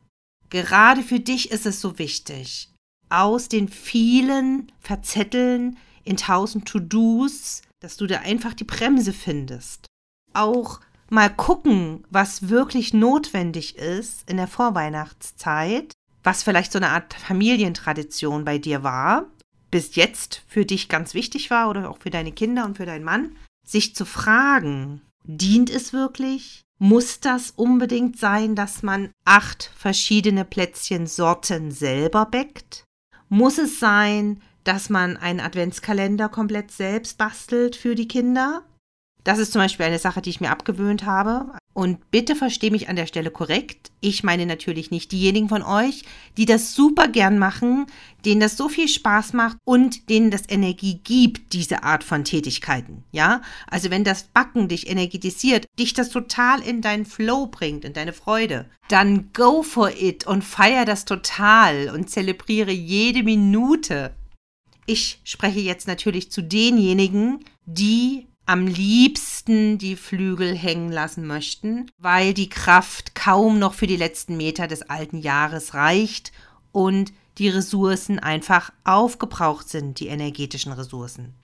Gerade 0.50 1.02
für 1.02 1.20
dich 1.20 1.50
ist 1.50 1.66
es 1.66 1.80
so 1.80 1.98
wichtig, 1.98 2.70
aus 3.08 3.48
den 3.48 3.68
vielen 3.68 4.70
Verzetteln 4.80 5.76
in 6.04 6.16
tausend 6.16 6.68
To-Dos, 6.68 7.62
dass 7.80 7.96
du 7.96 8.06
da 8.06 8.20
einfach 8.20 8.54
die 8.54 8.64
Bremse 8.64 9.12
findest. 9.12 9.86
Auch 10.32 10.80
mal 11.10 11.30
gucken, 11.30 12.04
was 12.10 12.48
wirklich 12.48 12.94
notwendig 12.94 13.76
ist 13.76 14.28
in 14.30 14.36
der 14.36 14.48
Vorweihnachtszeit 14.48 15.92
was 16.26 16.42
vielleicht 16.42 16.72
so 16.72 16.78
eine 16.78 16.90
Art 16.90 17.14
Familientradition 17.14 18.44
bei 18.44 18.58
dir 18.58 18.82
war, 18.82 19.26
bis 19.70 19.96
jetzt 19.96 20.42
für 20.46 20.64
dich 20.64 20.88
ganz 20.88 21.14
wichtig 21.14 21.50
war 21.50 21.68
oder 21.70 21.90
auch 21.90 21.98
für 21.98 22.10
deine 22.10 22.32
Kinder 22.32 22.64
und 22.64 22.76
für 22.76 22.86
deinen 22.86 23.04
Mann, 23.04 23.36
sich 23.66 23.94
zu 23.94 24.04
fragen, 24.04 25.02
dient 25.24 25.70
es 25.70 25.92
wirklich? 25.92 26.62
Muss 26.78 27.20
das 27.20 27.52
unbedingt 27.52 28.18
sein, 28.18 28.54
dass 28.54 28.82
man 28.82 29.10
acht 29.24 29.70
verschiedene 29.76 30.44
Plätzchensorten 30.44 31.70
selber 31.70 32.26
bäckt? 32.26 32.84
Muss 33.28 33.58
es 33.58 33.80
sein, 33.80 34.42
dass 34.64 34.90
man 34.90 35.16
einen 35.16 35.40
Adventskalender 35.40 36.28
komplett 36.28 36.70
selbst 36.70 37.18
bastelt 37.18 37.76
für 37.76 37.94
die 37.94 38.08
Kinder? 38.08 38.62
Das 39.26 39.40
ist 39.40 39.52
zum 39.52 39.60
Beispiel 39.60 39.86
eine 39.86 39.98
Sache, 39.98 40.22
die 40.22 40.30
ich 40.30 40.40
mir 40.40 40.52
abgewöhnt 40.52 41.04
habe. 41.04 41.46
Und 41.74 42.12
bitte 42.12 42.36
verstehe 42.36 42.70
mich 42.70 42.88
an 42.88 42.94
der 42.94 43.08
Stelle 43.08 43.32
korrekt. 43.32 43.90
Ich 44.00 44.22
meine 44.22 44.46
natürlich 44.46 44.92
nicht 44.92 45.10
diejenigen 45.10 45.48
von 45.48 45.64
euch, 45.64 46.04
die 46.36 46.44
das 46.44 46.74
super 46.74 47.08
gern 47.08 47.36
machen, 47.36 47.86
denen 48.24 48.40
das 48.40 48.56
so 48.56 48.68
viel 48.68 48.86
Spaß 48.86 49.32
macht 49.32 49.56
und 49.64 50.08
denen 50.10 50.30
das 50.30 50.48
Energie 50.48 51.00
gibt, 51.02 51.54
diese 51.54 51.82
Art 51.82 52.04
von 52.04 52.22
Tätigkeiten. 52.22 53.02
Ja? 53.10 53.42
Also 53.66 53.90
wenn 53.90 54.04
das 54.04 54.22
Backen 54.22 54.68
dich 54.68 54.88
energetisiert, 54.88 55.66
dich 55.76 55.92
das 55.92 56.10
total 56.10 56.60
in 56.60 56.80
deinen 56.80 57.04
Flow 57.04 57.48
bringt, 57.48 57.84
in 57.84 57.94
deine 57.94 58.12
Freude, 58.12 58.70
dann 58.86 59.32
go 59.32 59.64
for 59.64 59.90
it 59.90 60.24
und 60.24 60.44
feier 60.44 60.84
das 60.84 61.04
total 61.04 61.90
und 61.92 62.08
zelebriere 62.10 62.70
jede 62.70 63.24
Minute. 63.24 64.14
Ich 64.86 65.20
spreche 65.24 65.58
jetzt 65.58 65.88
natürlich 65.88 66.30
zu 66.30 66.44
denjenigen, 66.44 67.44
die 67.66 68.28
am 68.46 68.66
liebsten 68.66 69.76
die 69.76 69.96
Flügel 69.96 70.56
hängen 70.56 70.90
lassen 70.90 71.26
möchten, 71.26 71.90
weil 71.98 72.32
die 72.32 72.48
Kraft 72.48 73.14
kaum 73.14 73.58
noch 73.58 73.74
für 73.74 73.86
die 73.86 73.96
letzten 73.96 74.36
Meter 74.36 74.68
des 74.68 74.82
alten 74.82 75.18
Jahres 75.18 75.74
reicht 75.74 76.32
und 76.72 77.12
die 77.38 77.48
Ressourcen 77.48 78.18
einfach 78.18 78.72
aufgebraucht 78.84 79.68
sind, 79.68 80.00
die 80.00 80.06
energetischen 80.06 80.72
Ressourcen. 80.72 81.34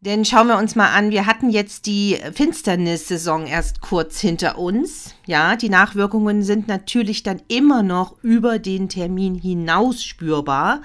Denn 0.00 0.26
schauen 0.26 0.48
wir 0.48 0.58
uns 0.58 0.74
mal 0.74 0.92
an, 0.92 1.10
wir 1.10 1.24
hatten 1.24 1.48
jetzt 1.48 1.86
die 1.86 2.18
Finsternissaison 2.34 3.46
erst 3.46 3.80
kurz 3.80 4.20
hinter 4.20 4.58
uns. 4.58 5.14
Ja, 5.26 5.56
die 5.56 5.70
Nachwirkungen 5.70 6.42
sind 6.42 6.68
natürlich 6.68 7.22
dann 7.22 7.40
immer 7.48 7.82
noch 7.82 8.22
über 8.22 8.58
den 8.58 8.90
Termin 8.90 9.34
hinaus 9.34 10.04
spürbar. 10.04 10.82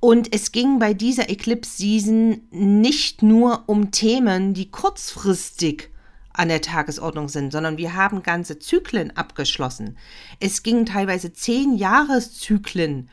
Und 0.00 0.34
es 0.34 0.50
ging 0.50 0.78
bei 0.78 0.94
dieser 0.94 1.28
Eclipse 1.28 1.76
Season 1.76 2.40
nicht 2.50 3.22
nur 3.22 3.64
um 3.66 3.90
Themen, 3.90 4.54
die 4.54 4.70
kurzfristig 4.70 5.90
an 6.32 6.48
der 6.48 6.62
Tagesordnung 6.62 7.28
sind, 7.28 7.52
sondern 7.52 7.76
wir 7.76 7.94
haben 7.94 8.22
ganze 8.22 8.58
Zyklen 8.58 9.14
abgeschlossen. 9.16 9.98
Es 10.38 10.62
gingen 10.62 10.86
teilweise 10.86 11.32
zehn 11.32 11.76
Jahreszyklen 11.76 13.10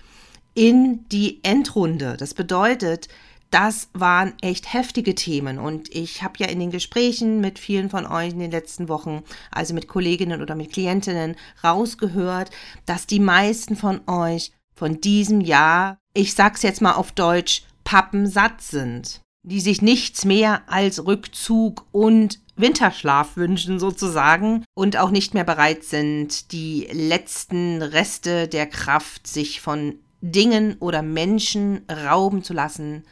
in 0.54 1.08
die 1.10 1.44
Endrunde. 1.44 2.16
Das 2.18 2.34
bedeutet, 2.34 3.10
das 3.52 3.90
waren 3.94 4.34
echt 4.42 4.74
heftige 4.74 5.16
Themen 5.16 5.58
und 5.58 5.94
ich 5.94 6.22
habe 6.22 6.36
ja 6.38 6.48
in 6.48 6.60
den 6.60 6.72
Gesprächen 6.72 7.40
mit 7.40 7.60
vielen 7.60 7.90
von 7.90 8.06
euch 8.06 8.32
in 8.32 8.40
den 8.40 8.52
letzten 8.52 8.90
Wochen, 8.90 9.24
also 9.52 9.74
mit 9.74 9.88
Kolleginnen 9.88 10.42
oder 10.42 10.56
mit 10.56 10.72
Klientinnen, 10.74 11.36
rausgehört, 11.64 12.52
dass 12.86 13.08
die 13.08 13.20
meisten 13.20 13.76
von 13.76 14.02
euch 14.08 14.52
von 14.74 15.00
diesem 15.02 15.42
Jahr, 15.42 16.00
ich 16.18 16.34
sag's 16.34 16.64
jetzt 16.64 16.82
mal 16.82 16.94
auf 16.94 17.12
Deutsch, 17.12 17.62
pappensatt 17.84 18.62
sind, 18.62 19.22
die 19.44 19.62
sich 19.62 19.84
nichts 19.84 20.26
mehr 20.26 20.64
als 20.66 21.06
Rückzug 21.06 21.86
und 21.92 22.40
Winterschlaf 22.56 23.38
wünschen 23.38 23.80
sozusagen 23.80 24.66
und 24.74 24.98
auch 24.98 25.12
nicht 25.12 25.36
mehr 25.36 25.44
bereit 25.44 25.84
sind, 25.84 26.52
die 26.52 26.88
letzten 26.92 27.84
Reste 27.84 28.48
der 28.48 28.66
Kraft 28.66 29.28
sich 29.28 29.62
von 29.62 30.00
Dingen 30.22 30.78
oder 30.80 31.04
Menschen 31.04 31.86
rauben 31.88 32.44
zu 32.44 32.54
lassen, 32.54 33.04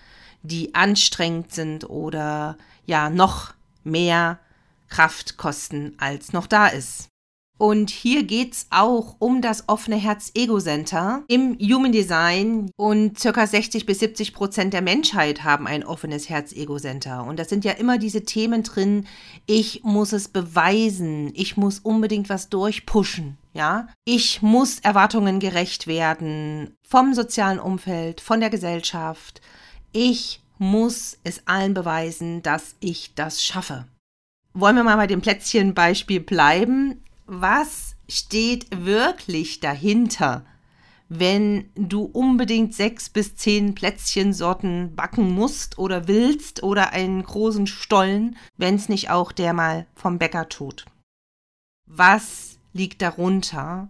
die 0.42 0.74
anstrengend 0.74 1.54
sind 1.54 1.88
oder 1.88 2.58
ja 2.88 3.12
noch 3.12 3.54
mehr 3.84 4.40
Kraft 4.90 5.38
kosten, 5.38 5.94
als 6.00 6.34
noch 6.34 6.48
da 6.48 6.68
ist. 6.68 7.08
Und 7.58 7.90
hier 7.90 8.24
geht 8.24 8.54
es 8.54 8.68
auch 8.70 9.16
um 9.20 9.42
das 9.42 9.70
offene 9.70 9.96
Herz-Ego-Center 9.96 11.24
im 11.28 11.58
Human 11.60 11.92
Design. 11.92 12.70
Und 12.76 13.18
circa 13.20 13.48
60 13.48 13.86
bis 13.86 14.00
70 14.00 14.34
Prozent 14.34 14.74
der 14.74 14.82
Menschheit 14.82 15.44
haben 15.44 15.66
ein 15.68 15.86
offenes 15.86 16.30
Herz-Ego-Center. 16.30 17.24
Und 17.24 17.40
das 17.40 17.50
sind 17.50 17.64
ja 17.64 17.72
immer 17.72 17.98
diese 17.98 18.24
Themen 18.24 18.64
drin, 18.64 19.06
ich 19.46 19.84
muss 19.84 20.12
es 20.12 20.28
beweisen, 20.28 21.32
ich 21.34 21.56
muss 21.56 21.80
unbedingt 21.80 22.30
was 22.30 22.50
durchpushen. 22.50 23.38
Ja, 23.54 23.88
ich 24.04 24.42
muss 24.42 24.80
Erwartungen 24.80 25.40
gerecht 25.40 25.88
werden 25.88 26.76
vom 26.86 27.14
sozialen 27.14 27.60
Umfeld, 27.60 28.20
von 28.20 28.42
der 28.42 28.50
Gesellschaft, 28.50 29.40
ich 29.94 30.42
muss 30.58 31.18
es 31.24 31.48
allen 31.48 31.74
beweisen, 31.74 32.42
dass 32.42 32.76
ich 32.82 33.16
das 33.16 33.42
schaffe. 33.42 33.86
Wollen 34.54 34.76
wir 34.76 34.84
mal 34.84 34.98
bei 34.98 35.08
dem 35.08 35.22
Plätzchenbeispiel 35.22 36.20
bleiben? 36.20 37.02
Was 37.28 37.96
steht 38.08 38.68
wirklich 38.86 39.60
dahinter, 39.60 40.46
wenn 41.10 41.70
du 41.76 42.04
unbedingt 42.04 42.76
sechs 42.76 43.10
bis 43.10 43.36
zehn 43.36 43.74
Plätzchensorten 43.74 44.96
backen 44.96 45.34
musst 45.34 45.78
oder 45.80 46.08
willst 46.08 46.62
oder 46.62 46.92
einen 46.92 47.24
großen 47.24 47.68
Stollen, 47.68 48.38
wenn 48.58 48.76
es 48.76 48.90
nicht 48.90 49.10
auch 49.10 49.32
der 49.32 49.54
mal 49.54 49.88
vom 49.96 50.20
Bäcker 50.20 50.50
tut? 50.50 50.86
Was 51.88 52.60
liegt 52.74 53.02
darunter, 53.02 53.90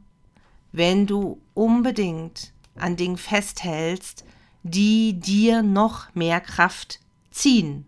wenn 0.71 1.05
du 1.05 1.41
unbedingt 1.53 2.53
an 2.75 2.95
Dingen 2.95 3.17
festhältst, 3.17 4.25
die 4.63 5.19
dir 5.19 5.61
noch 5.61 6.13
mehr 6.15 6.41
Kraft 6.41 6.99
ziehen 7.31 7.85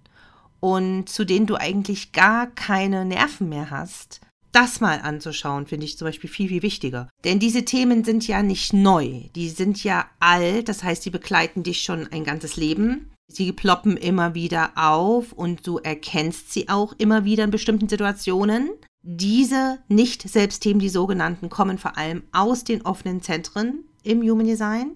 und 0.59 1.07
zu 1.07 1.25
denen 1.25 1.47
du 1.47 1.55
eigentlich 1.55 2.11
gar 2.11 2.47
keine 2.47 3.05
Nerven 3.05 3.49
mehr 3.49 3.69
hast, 3.69 4.21
das 4.57 4.81
mal 4.81 5.01
anzuschauen, 5.01 5.67
finde 5.67 5.85
ich 5.85 5.99
zum 5.99 6.07
Beispiel 6.07 6.31
viel, 6.31 6.49
viel 6.49 6.63
wichtiger. 6.63 7.09
Denn 7.23 7.37
diese 7.37 7.63
Themen 7.63 8.03
sind 8.03 8.27
ja 8.27 8.41
nicht 8.41 8.73
neu, 8.73 9.21
die 9.35 9.49
sind 9.49 9.83
ja 9.83 10.07
alt, 10.19 10.67
das 10.67 10.83
heißt, 10.83 11.03
sie 11.03 11.11
begleiten 11.11 11.61
dich 11.61 11.83
schon 11.83 12.07
ein 12.11 12.23
ganzes 12.23 12.55
Leben. 12.55 13.11
Sie 13.31 13.51
ploppen 13.51 13.97
immer 13.97 14.33
wieder 14.33 14.71
auf 14.75 15.31
und 15.31 15.67
du 15.67 15.77
erkennst 15.77 16.51
sie 16.51 16.69
auch 16.69 16.93
immer 16.97 17.23
wieder 17.23 17.43
in 17.43 17.51
bestimmten 17.51 17.87
Situationen. 17.87 18.71
Diese 19.03 19.77
Nicht-Selbstthemen, 19.89 20.79
die 20.79 20.89
sogenannten, 20.89 21.49
kommen 21.49 21.77
vor 21.77 21.95
allem 21.95 22.23
aus 22.31 22.63
den 22.63 22.81
offenen 22.81 23.21
Zentren 23.21 23.83
im 24.01 24.23
Human 24.23 24.47
Design 24.47 24.95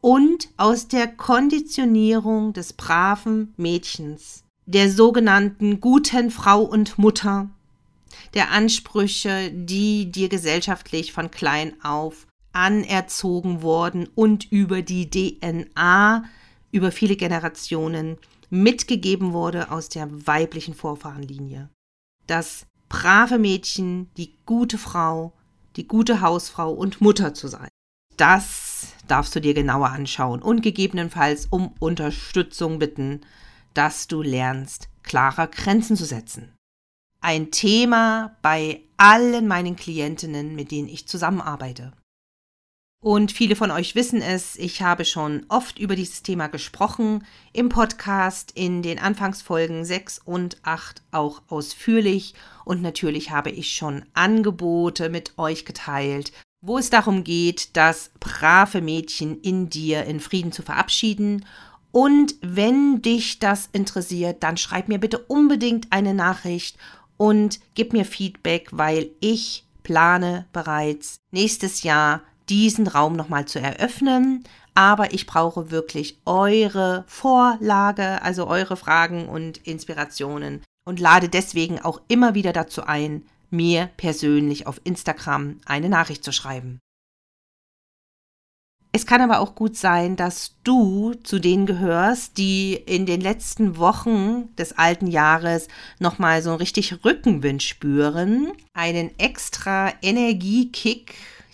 und 0.00 0.50
aus 0.56 0.86
der 0.86 1.08
Konditionierung 1.08 2.52
des 2.52 2.74
braven 2.74 3.54
Mädchens, 3.56 4.44
der 4.66 4.88
sogenannten 4.88 5.80
guten 5.80 6.30
Frau 6.30 6.62
und 6.62 6.96
Mutter, 6.96 7.50
der 8.36 8.52
Ansprüche, 8.52 9.50
die 9.50 10.12
dir 10.12 10.28
gesellschaftlich 10.28 11.12
von 11.12 11.30
klein 11.30 11.72
auf 11.82 12.26
anerzogen 12.52 13.62
wurden 13.62 14.08
und 14.14 14.50
über 14.52 14.82
die 14.82 15.10
DNA 15.10 16.24
über 16.70 16.92
viele 16.92 17.16
Generationen 17.16 18.18
mitgegeben 18.50 19.32
wurde 19.32 19.70
aus 19.70 19.88
der 19.88 20.08
weiblichen 20.26 20.74
Vorfahrenlinie. 20.74 21.70
Das 22.26 22.66
brave 22.88 23.38
Mädchen, 23.38 24.10
die 24.16 24.34
gute 24.44 24.78
Frau, 24.78 25.32
die 25.76 25.88
gute 25.88 26.20
Hausfrau 26.20 26.72
und 26.72 27.00
Mutter 27.00 27.34
zu 27.34 27.48
sein. 27.48 27.68
Das 28.16 28.94
darfst 29.08 29.34
du 29.34 29.40
dir 29.40 29.54
genauer 29.54 29.88
anschauen 29.88 30.42
und 30.42 30.62
gegebenenfalls 30.62 31.46
um 31.46 31.74
Unterstützung 31.78 32.78
bitten, 32.78 33.22
dass 33.74 34.08
du 34.08 34.22
lernst, 34.22 34.88
klarer 35.02 35.46
Grenzen 35.46 35.96
zu 35.96 36.04
setzen. 36.04 36.55
Ein 37.26 37.50
Thema 37.50 38.36
bei 38.40 38.82
allen 38.98 39.48
meinen 39.48 39.74
Klientinnen, 39.74 40.54
mit 40.54 40.70
denen 40.70 40.86
ich 40.86 41.08
zusammenarbeite. 41.08 41.92
Und 43.02 43.32
viele 43.32 43.56
von 43.56 43.72
euch 43.72 43.96
wissen 43.96 44.22
es, 44.22 44.54
ich 44.54 44.80
habe 44.80 45.04
schon 45.04 45.44
oft 45.48 45.80
über 45.80 45.96
dieses 45.96 46.22
Thema 46.22 46.46
gesprochen, 46.46 47.26
im 47.52 47.68
Podcast, 47.68 48.52
in 48.52 48.80
den 48.80 49.00
Anfangsfolgen 49.00 49.84
6 49.84 50.20
und 50.24 50.58
8 50.62 51.02
auch 51.10 51.42
ausführlich. 51.48 52.34
Und 52.64 52.80
natürlich 52.80 53.32
habe 53.32 53.50
ich 53.50 53.72
schon 53.72 54.04
Angebote 54.14 55.08
mit 55.08 55.36
euch 55.36 55.64
geteilt, 55.64 56.30
wo 56.60 56.78
es 56.78 56.90
darum 56.90 57.24
geht, 57.24 57.76
das 57.76 58.12
brave 58.20 58.80
Mädchen 58.80 59.40
in 59.40 59.68
dir 59.68 60.04
in 60.04 60.20
Frieden 60.20 60.52
zu 60.52 60.62
verabschieden. 60.62 61.44
Und 61.90 62.36
wenn 62.42 63.02
dich 63.02 63.40
das 63.40 63.68
interessiert, 63.72 64.44
dann 64.44 64.58
schreib 64.58 64.86
mir 64.86 64.98
bitte 64.98 65.18
unbedingt 65.18 65.92
eine 65.92 66.14
Nachricht 66.14 66.76
und 67.16 67.60
gib 67.74 67.92
mir 67.92 68.04
Feedback, 68.04 68.68
weil 68.72 69.10
ich 69.20 69.66
plane 69.82 70.46
bereits 70.52 71.20
nächstes 71.30 71.82
Jahr 71.82 72.22
diesen 72.48 72.86
Raum 72.86 73.14
nochmal 73.16 73.46
zu 73.46 73.60
eröffnen. 73.60 74.44
Aber 74.74 75.14
ich 75.14 75.26
brauche 75.26 75.70
wirklich 75.70 76.18
eure 76.26 77.04
Vorlage, 77.06 78.20
also 78.22 78.46
eure 78.46 78.76
Fragen 78.76 79.28
und 79.28 79.58
Inspirationen 79.58 80.62
und 80.84 81.00
lade 81.00 81.28
deswegen 81.28 81.80
auch 81.80 82.00
immer 82.08 82.34
wieder 82.34 82.52
dazu 82.52 82.82
ein, 82.82 83.24
mir 83.50 83.90
persönlich 83.96 84.66
auf 84.66 84.80
Instagram 84.84 85.58
eine 85.64 85.88
Nachricht 85.88 86.24
zu 86.24 86.32
schreiben. 86.32 86.78
Es 88.96 89.04
kann 89.04 89.20
aber 89.20 89.40
auch 89.40 89.54
gut 89.54 89.76
sein, 89.76 90.16
dass 90.16 90.54
du 90.64 91.12
zu 91.22 91.38
denen 91.38 91.66
gehörst, 91.66 92.38
die 92.38 92.72
in 92.72 93.04
den 93.04 93.20
letzten 93.20 93.76
Wochen 93.76 94.56
des 94.56 94.78
alten 94.78 95.06
Jahres 95.06 95.68
nochmal 95.98 96.40
so 96.40 96.54
richtig 96.54 97.04
Rückenwind 97.04 97.62
spüren, 97.62 98.52
einen 98.72 99.10
extra 99.18 99.92
Energiekick 100.00 101.12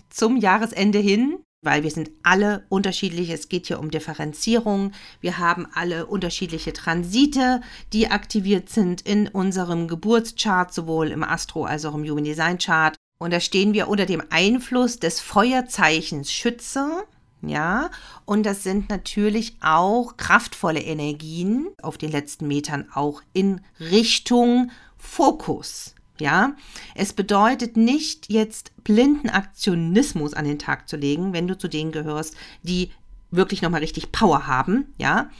zum 0.09 0.37
Jahresende 0.37 1.01
hin, 1.01 1.41
weil 1.63 1.83
wir 1.83 1.91
sind 1.91 2.13
alle 2.23 2.65
unterschiedlich. 2.69 3.29
Es 3.31 3.49
geht 3.49 3.67
hier 3.67 3.81
um 3.81 3.91
Differenzierung. 3.91 4.93
Wir 5.21 5.39
haben 5.39 5.67
alle 5.75 6.07
unterschiedliche 6.07 6.73
Transite, 6.73 7.61
die 7.93 8.09
aktiviert 8.09 8.69
sind 8.69 9.01
in 9.01 9.27
unserem 9.27 9.89
Geburtschart, 9.89 10.73
sowohl 10.73 11.11
im 11.11 11.25
Astro- 11.25 11.65
als 11.65 11.85
auch 11.87 11.97
im 11.97 12.09
Human 12.09 12.23
Design 12.23 12.59
Chart. 12.59 12.95
Und 13.19 13.33
da 13.33 13.41
stehen 13.41 13.73
wir 13.73 13.89
unter 13.89 14.07
dem 14.07 14.23
Einfluss 14.31 15.01
des 15.01 15.19
Feuerzeichens 15.19 16.33
Schütze. 16.33 17.03
Ja, 17.45 17.91
und 18.25 18.45
das 18.45 18.63
sind 18.63 18.89
natürlich 18.89 19.57
auch 19.61 20.17
kraftvolle 20.17 20.81
Energien 20.81 21.67
auf 21.83 21.99
den 21.99 22.13
letzten 22.13 22.47
Metern 22.47 22.87
auch 22.95 23.21
in 23.33 23.61
Richtung 23.81 24.71
Fokus. 24.97 25.97
Ja, 26.21 26.55
es 26.95 27.13
bedeutet 27.13 27.77
nicht 27.77 28.31
jetzt 28.31 28.73
blinden 28.85 29.29
Aktionismus 29.29 30.35
an 30.35 30.45
den 30.45 30.61
Tag 30.61 30.89
zu 30.89 30.97
legen, 30.97 31.33
wenn 31.33 31.49
du 31.49 31.59
zu 31.59 31.67
denen 31.67 31.91
gehörst, 31.91 32.37
die 32.63 32.91
wirklich 33.33 33.63
nochmal 33.63 33.81
richtig 33.81 34.13
Power 34.13 34.47
haben, 34.47 34.95
ja, 34.99 35.31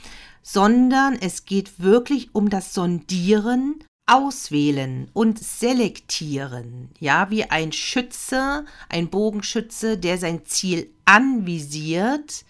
sondern 0.41 1.13
es 1.13 1.45
geht 1.45 1.79
wirklich 1.79 2.35
um 2.35 2.49
das 2.49 2.73
Sondieren, 2.73 3.81
Auswählen 4.05 5.09
und 5.13 5.39
Selektieren, 5.39 6.89
ja, 6.99 7.29
wie 7.29 7.45
ein 7.45 7.71
Schütze, 7.71 8.65
ein 8.89 9.09
Bogenschütze, 9.09 9.97
der 9.97 10.17
sein 10.17 10.45
Ziel 10.45 10.93
anvisiert, 11.05 12.43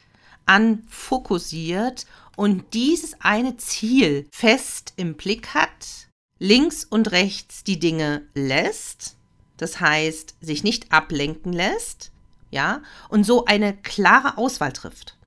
anfokussiert 0.48 2.08
und 2.36 2.74
dieses 2.74 3.22
eine 3.22 3.58
Ziel 3.58 4.28
fest 4.32 4.94
im 4.96 5.14
Blick 5.14 5.54
hat, 5.54 6.08
links 6.40 6.86
und 6.86 7.12
rechts 7.12 7.64
die 7.64 7.80
Dinge 7.80 8.28
lässt, 8.34 9.16
das 9.58 9.80
heißt, 9.80 10.36
sich 10.42 10.64
nicht 10.64 10.92
ablenken 10.92 11.54
lässt, 11.54 12.12
ja, 12.50 12.82
und 13.10 13.26
so 13.26 13.46
eine 13.46 13.78
klare 13.78 14.40
Auswahl 14.40 14.74
trifft. 14.74 15.18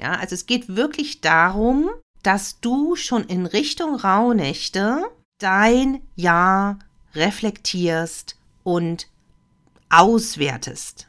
Ja, 0.00 0.12
also 0.14 0.34
es 0.34 0.46
geht 0.46 0.74
wirklich 0.74 1.20
darum, 1.20 1.88
dass 2.22 2.60
du 2.60 2.96
schon 2.96 3.24
in 3.24 3.46
Richtung 3.46 3.94
Rauhnächte 3.94 5.04
dein 5.38 6.02
Jahr 6.14 6.78
reflektierst 7.14 8.36
und 8.62 9.08
auswertest. 9.90 11.08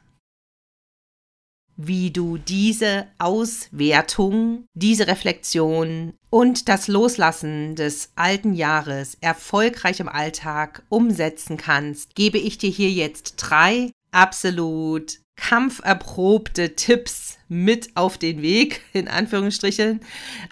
Wie 1.79 2.09
du 2.09 2.37
diese 2.37 3.05
Auswertung, 3.19 4.65
diese 4.73 5.05
Reflexion 5.05 6.13
und 6.31 6.69
das 6.69 6.87
Loslassen 6.87 7.75
des 7.75 8.09
alten 8.15 8.53
Jahres 8.53 9.15
erfolgreich 9.21 9.99
im 9.99 10.09
Alltag 10.09 10.81
umsetzen 10.89 11.57
kannst, 11.57 12.15
gebe 12.15 12.39
ich 12.39 12.57
dir 12.57 12.71
hier 12.71 12.89
jetzt 12.89 13.35
drei 13.37 13.91
absolut 14.11 15.19
kampferprobte 15.35 16.75
Tipps 16.75 17.37
mit 17.47 17.95
auf 17.95 18.17
den 18.17 18.41
Weg, 18.41 18.81
in 18.93 19.07
Anführungsstrichen, 19.07 20.01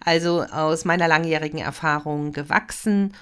also 0.03 0.43
aus 0.43 0.85
meiner 0.85 1.07
langjährigen 1.07 1.59
Erfahrung 1.59 2.33
gewachsen. 2.33 3.13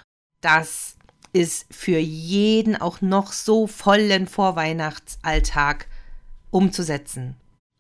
Das 0.44 0.98
ist 1.32 1.66
für 1.74 1.98
jeden 1.98 2.76
auch 2.76 3.00
noch 3.00 3.32
so 3.32 3.66
vollen 3.66 4.28
Vorweihnachtsalltag 4.28 5.88
umzusetzen. 6.52 7.38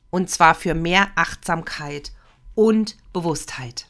Und 0.09 0.29
zwar 0.29 0.55
für 0.55 0.73
mehr 0.73 1.11
Achtsamkeit 1.15 2.13
und 2.55 2.95
Bewusstheit. 3.11 3.87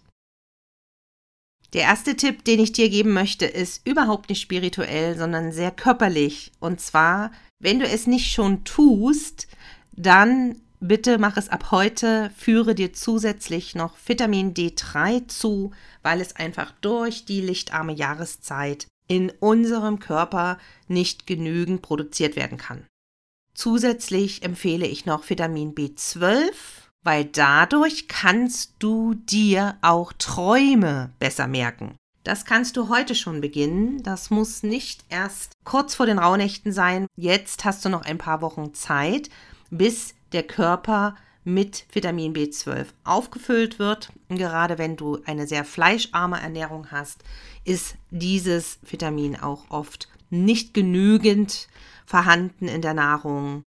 Der 1.73 1.83
erste 1.83 2.15
Tipp, 2.15 2.43
den 2.45 2.59
ich 2.59 2.71
dir 2.71 2.89
geben 2.89 3.13
möchte, 3.13 3.45
ist 3.45 3.85
überhaupt 3.87 4.29
nicht 4.29 4.41
spirituell, 4.41 5.17
sondern 5.17 5.51
sehr 5.51 5.71
körperlich. 5.71 6.51
Und 6.59 6.81
zwar, 6.81 7.31
wenn 7.59 7.79
du 7.79 7.85
es 7.85 8.07
nicht 8.07 8.31
schon 8.31 8.63
tust, 8.63 9.47
dann 9.91 10.62
bitte 10.83 11.17
mach 11.17 11.37
es 11.37 11.49
ab 11.49 11.71
heute, 11.71 12.29
führe 12.37 12.75
dir 12.75 12.93
zusätzlich 12.93 13.73
noch 13.73 13.95
Vitamin 14.05 14.53
D3 14.53 15.27
zu, 15.27 15.71
weil 16.01 16.21
es 16.21 16.35
einfach 16.35 16.71
durch 16.81 17.25
die 17.25 17.41
lichtarme 17.41 17.93
Jahreszeit 17.93 18.87
in 19.07 19.31
unserem 19.39 19.99
Körper 19.99 20.57
nicht 20.87 21.25
genügend 21.25 21.81
produziert 21.81 22.35
werden 22.35 22.57
kann. 22.57 22.85
Zusätzlich 23.53 24.43
empfehle 24.43 24.87
ich 24.87 25.05
noch 25.05 25.29
Vitamin 25.29 25.73
B12, 25.73 26.51
weil 27.03 27.25
dadurch 27.25 28.07
kannst 28.07 28.73
du 28.79 29.13
dir 29.13 29.77
auch 29.81 30.13
Träume 30.13 31.11
besser 31.19 31.47
merken. 31.47 31.95
Das 32.23 32.45
kannst 32.45 32.77
du 32.77 32.87
heute 32.87 33.15
schon 33.15 33.41
beginnen. 33.41 34.01
Das 34.01 34.29
muss 34.29 34.63
nicht 34.63 35.03
erst 35.09 35.51
kurz 35.65 35.95
vor 35.95 36.05
den 36.05 36.19
Rauhnächten 36.19 36.71
sein. 36.71 37.05
Jetzt 37.17 37.65
hast 37.65 37.83
du 37.83 37.89
noch 37.89 38.03
ein 38.03 38.17
paar 38.17 38.41
Wochen 38.41 38.73
Zeit 38.73 39.29
bis 39.69 40.13
der 40.33 40.43
Körper 40.43 41.15
mit 41.43 41.85
Vitamin 41.91 42.33
B12 42.33 42.87
aufgefüllt 43.03 43.79
wird. 43.79 44.11
Und 44.29 44.37
gerade 44.37 44.77
wenn 44.77 44.95
du 44.95 45.19
eine 45.25 45.47
sehr 45.47 45.65
fleischarme 45.65 46.39
Ernährung 46.39 46.91
hast, 46.91 47.23
ist 47.65 47.95
dieses 48.11 48.79
Vitamin 48.81 49.35
auch 49.35 49.69
oft 49.69 50.07
nicht 50.29 50.73
genügend 50.73 51.67
vorhanden 52.05 52.67
in 52.67 52.81
der 52.81 52.93
Nahrung. 52.93 53.63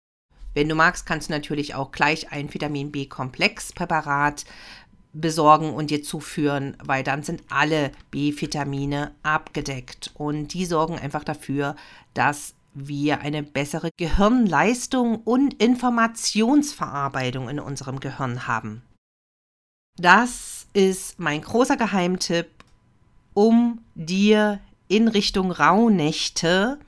Wenn 0.54 0.68
du 0.68 0.76
magst, 0.76 1.06
kannst 1.06 1.30
du 1.30 1.34
natürlich 1.34 1.76
auch 1.76 1.92
gleich 1.92 2.32
ein 2.32 2.54
Vitamin 2.54 2.92
B-Komplex-Präparat 2.92 4.46
besorgen 5.14 5.74
und 5.74 5.90
dir 5.90 6.04
zuführen, 6.04 6.78
weil 6.84 7.04
dann 7.04 7.24
sind 7.24 7.44
alle 7.50 7.92
B-Vitamine 8.12 9.14
abgedeckt 9.24 10.12
und 10.14 10.54
die 10.54 10.66
sorgen 10.66 10.98
einfach 10.98 11.24
dafür, 11.24 11.76
dass 12.14 12.56
wir 12.74 13.22
eine 13.22 13.44
bessere 13.44 13.90
Gehirnleistung 13.98 15.22
und 15.22 15.62
Informationsverarbeitung 15.62 17.50
in 17.50 17.60
unserem 17.60 18.00
Gehirn 18.00 18.48
haben. 18.48 18.82
Das 19.98 20.68
ist 20.74 21.20
mein 21.20 21.42
großer 21.42 21.78
Geheimtipp, 21.78 22.50
um 23.34 23.84
dir 23.96 24.60
in 24.88 25.08
Richtung 25.08 25.52
Rauhnächte 25.52 26.80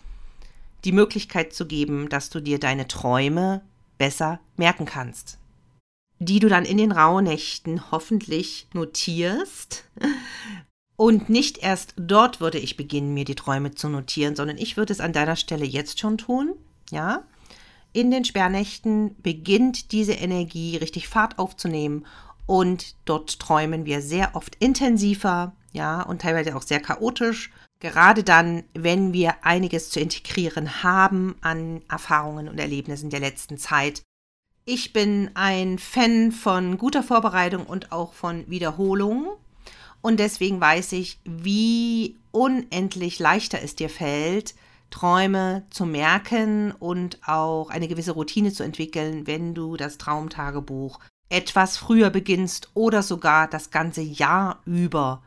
die 0.84 0.92
Möglichkeit 0.92 1.54
zu 1.54 1.66
geben, 1.66 2.10
dass 2.10 2.30
du 2.30 2.40
dir 2.40 2.60
deine 2.60 2.88
Träume 2.88 3.62
besser 3.98 4.40
merken 4.58 4.86
kannst, 4.86 5.38
die 6.20 6.40
du 6.40 6.50
dann 6.50 6.66
in 6.66 6.78
den 6.78 6.92
Rauhnächten 6.92 7.92
hoffentlich 7.92 8.68
notierst 8.74 9.86
und 10.96 11.30
nicht 11.30 11.58
erst 11.58 11.94
dort 11.98 12.40
würde 12.40 12.60
ich 12.60 12.78
beginnen, 12.78 13.14
mir 13.14 13.26
die 13.26 13.36
Träume 13.36 13.76
zu 13.76 13.90
notieren, 13.90 14.36
sondern 14.36 14.58
ich 14.58 14.78
würde 14.78 14.94
es 14.94 15.00
an 15.00 15.14
deiner 15.14 15.36
Stelle 15.36 15.66
jetzt 15.66 16.00
schon 16.00 16.18
tun. 16.18 16.54
Ja, 16.92 17.24
in 17.94 18.10
den 18.10 18.26
Sperrnächten 18.26 19.16
beginnt 19.22 19.92
diese 19.92 20.14
Energie 20.14 20.78
richtig 20.78 21.08
Fahrt 21.08 21.38
aufzunehmen 21.38 22.06
und 22.46 22.96
dort 23.06 23.40
träumen 23.40 23.86
wir 23.86 24.02
sehr 24.02 24.36
oft 24.36 24.56
intensiver, 24.56 25.56
ja, 25.72 26.02
und 26.02 26.22
teilweise 26.22 26.56
auch 26.56 26.62
sehr 26.62 26.80
chaotisch. 26.80 27.52
Gerade 27.80 28.24
dann, 28.24 28.64
wenn 28.74 29.14
wir 29.14 29.44
einiges 29.46 29.90
zu 29.90 30.00
integrieren 30.00 30.84
haben 30.84 31.36
an 31.42 31.82
Erfahrungen 31.90 32.48
und 32.48 32.60
Erlebnissen 32.60 33.10
der 33.10 33.20
letzten 33.20 33.58
Zeit. 33.58 34.02
Ich 34.66 34.94
bin 34.94 35.32
ein 35.34 35.78
Fan 35.78 36.32
von 36.32 36.78
guter 36.78 37.04
Vorbereitung 37.04 37.66
und 37.66 37.92
auch 37.92 38.14
von 38.14 38.50
Wiederholung. 38.50 39.28
Und 40.04 40.20
deswegen 40.20 40.60
weiß 40.60 40.92
ich, 40.92 41.20
wie 41.24 42.18
unendlich 42.32 43.20
leichter 43.20 43.62
es 43.64 43.76
dir 43.76 43.90
fällt, 43.90 44.54
Träume 44.90 45.66
zu 45.70 45.86
merken 45.86 46.74
und 46.74 47.18
auch 47.26 47.70
eine 47.70 47.88
gewisse 47.88 48.12
Routine 48.12 48.52
zu 48.52 48.64
entwickeln, 48.64 49.26
wenn 49.28 49.56
du 49.56 49.78
das 49.78 49.98
Traumtagebuch 49.98 51.00
etwas 51.30 51.78
früher 51.78 52.10
beginnst 52.10 52.70
oder 52.74 53.02
sogar 53.02 53.48
das 53.48 53.72
ganze 53.72 54.02
Jahr 54.02 54.62
über 54.66 55.24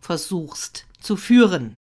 versuchst 0.00 0.86
zu 1.00 1.16
führen. 1.16 1.74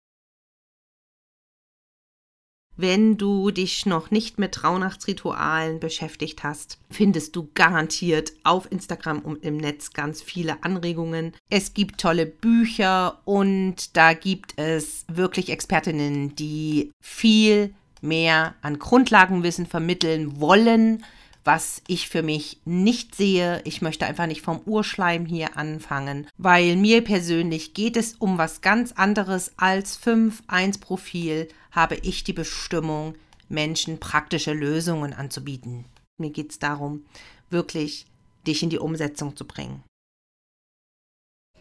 Wenn 2.79 3.17
du 3.17 3.49
dich 3.49 3.87
noch 3.87 4.11
nicht 4.11 4.37
mit 4.37 4.63
Rauhnachtsritualen 4.63 5.79
beschäftigt 5.79 6.43
hast, 6.43 6.77
findest 6.91 7.35
du 7.35 7.49
garantiert 7.55 8.33
auf 8.43 8.71
Instagram 8.71 9.19
und 9.19 9.43
im 9.43 9.57
Netz 9.57 9.93
ganz 9.93 10.21
viele 10.21 10.63
Anregungen. 10.63 11.33
Es 11.49 11.73
gibt 11.73 11.99
tolle 11.99 12.27
Bücher 12.27 13.19
und 13.25 13.97
da 13.97 14.13
gibt 14.13 14.53
es 14.59 15.05
wirklich 15.11 15.49
Expertinnen, 15.49 16.35
die 16.35 16.91
viel 17.01 17.73
mehr 18.01 18.53
an 18.61 18.77
Grundlagenwissen 18.77 19.65
vermitteln 19.65 20.39
wollen, 20.39 21.03
was 21.47 21.81
ich 21.87 22.09
für 22.09 22.23
mich 22.23 22.59
nicht 22.65 23.15
sehe. 23.15 23.61
Ich 23.63 23.81
möchte 23.81 24.05
einfach 24.05 24.27
nicht 24.27 24.41
vom 24.41 24.59
Urschleim 24.65 25.25
hier 25.25 25.55
anfangen, 25.55 26.27
weil 26.37 26.75
mir 26.75 27.01
persönlich 27.05 27.73
geht 27.73 27.95
es 27.95 28.15
um 28.15 28.37
was 28.37 28.59
ganz 28.59 28.91
anderes 28.91 29.53
als 29.55 29.97
5-1-Profil 30.03 31.47
habe 31.71 31.95
ich 31.95 32.25
die 32.25 32.33
Bestimmung, 32.33 33.15
Menschen 33.47 33.97
praktische 33.97 34.51
Lösungen 34.51 35.13
anzubieten. 35.13 35.85
Mir 36.17 36.31
geht 36.31 36.51
es 36.51 36.59
darum, 36.59 37.05
wirklich 37.49 38.05
dich 38.45 38.61
in 38.61 38.69
die 38.69 38.79
Umsetzung 38.79 39.37
zu 39.37 39.47
bringen. 39.47 39.83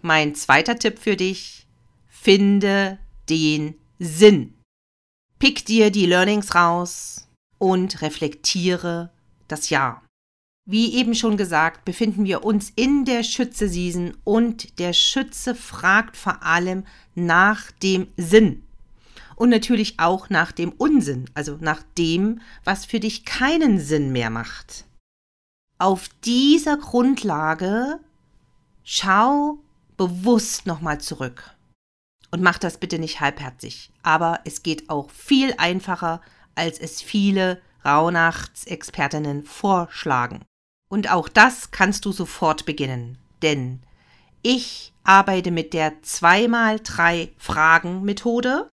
Mein 0.03 0.35
zweiter 0.35 0.81
Tipp 0.81 0.99
für 0.99 1.17
dich, 1.17 1.69
finde 2.09 2.99
den 3.31 3.77
Sinn. 4.01 4.55
Pick 5.39 5.65
dir 5.65 5.93
die 5.93 6.07
Learnings 6.07 6.57
raus 6.57 7.29
und 7.59 8.03
reflektiere 8.03 9.11
das 9.49 9.71
Jahr. 9.71 10.03
Wie 10.69 10.95
eben 10.95 11.15
schon 11.15 11.37
gesagt, 11.37 11.85
befinden 11.85 12.25
wir 12.25 12.45
uns 12.45 12.73
in 12.75 13.05
der 13.05 13.23
Schütze-Season 13.23 14.17
und 14.25 14.79
der 14.81 14.93
Schütze 14.93 15.55
fragt 15.55 16.17
vor 16.17 16.43
allem 16.43 16.85
nach 17.15 17.71
dem 17.71 18.09
Sinn 18.17 18.67
und 19.37 19.51
natürlich 19.51 20.01
auch 20.01 20.29
nach 20.31 20.51
dem 20.51 20.73
Unsinn, 20.73 21.27
also 21.35 21.59
nach 21.61 21.83
dem, 21.97 22.41
was 22.65 22.85
für 22.85 22.99
dich 22.99 23.25
keinen 23.25 23.79
Sinn 23.79 24.11
mehr 24.11 24.31
macht. 24.31 24.87
Auf 25.79 26.09
dieser 26.25 26.79
Grundlage 26.79 28.01
schau 28.83 29.59
bewusst 29.97 30.67
nochmal 30.67 31.01
zurück. 31.01 31.55
Und 32.31 32.43
mach 32.43 32.59
das 32.59 32.79
bitte 32.79 32.99
nicht 32.99 33.21
halbherzig. 33.21 33.93
Aber 34.03 34.41
es 34.45 34.63
geht 34.63 34.91
auch 34.91 35.11
viel 35.11 35.55
einfacher, 35.59 36.21
als 36.55 36.81
es 36.81 37.01
viele 37.01 37.61
Rauhnachtsexpertinnen 37.85 39.45
vorschlagen. 39.45 40.45
Und 40.89 41.11
auch 41.11 41.29
das 41.29 41.71
kannst 41.71 42.05
du 42.05 42.13
sofort 42.13 42.65
beginnen. 42.67 43.19
Denn 43.43 43.83
ich 44.43 44.93
arbeite 45.05 45.51
mit 45.51 45.73
der 45.73 46.03
2x3 46.03 47.31
Fragen 47.39 48.03
Methode 48.03 48.69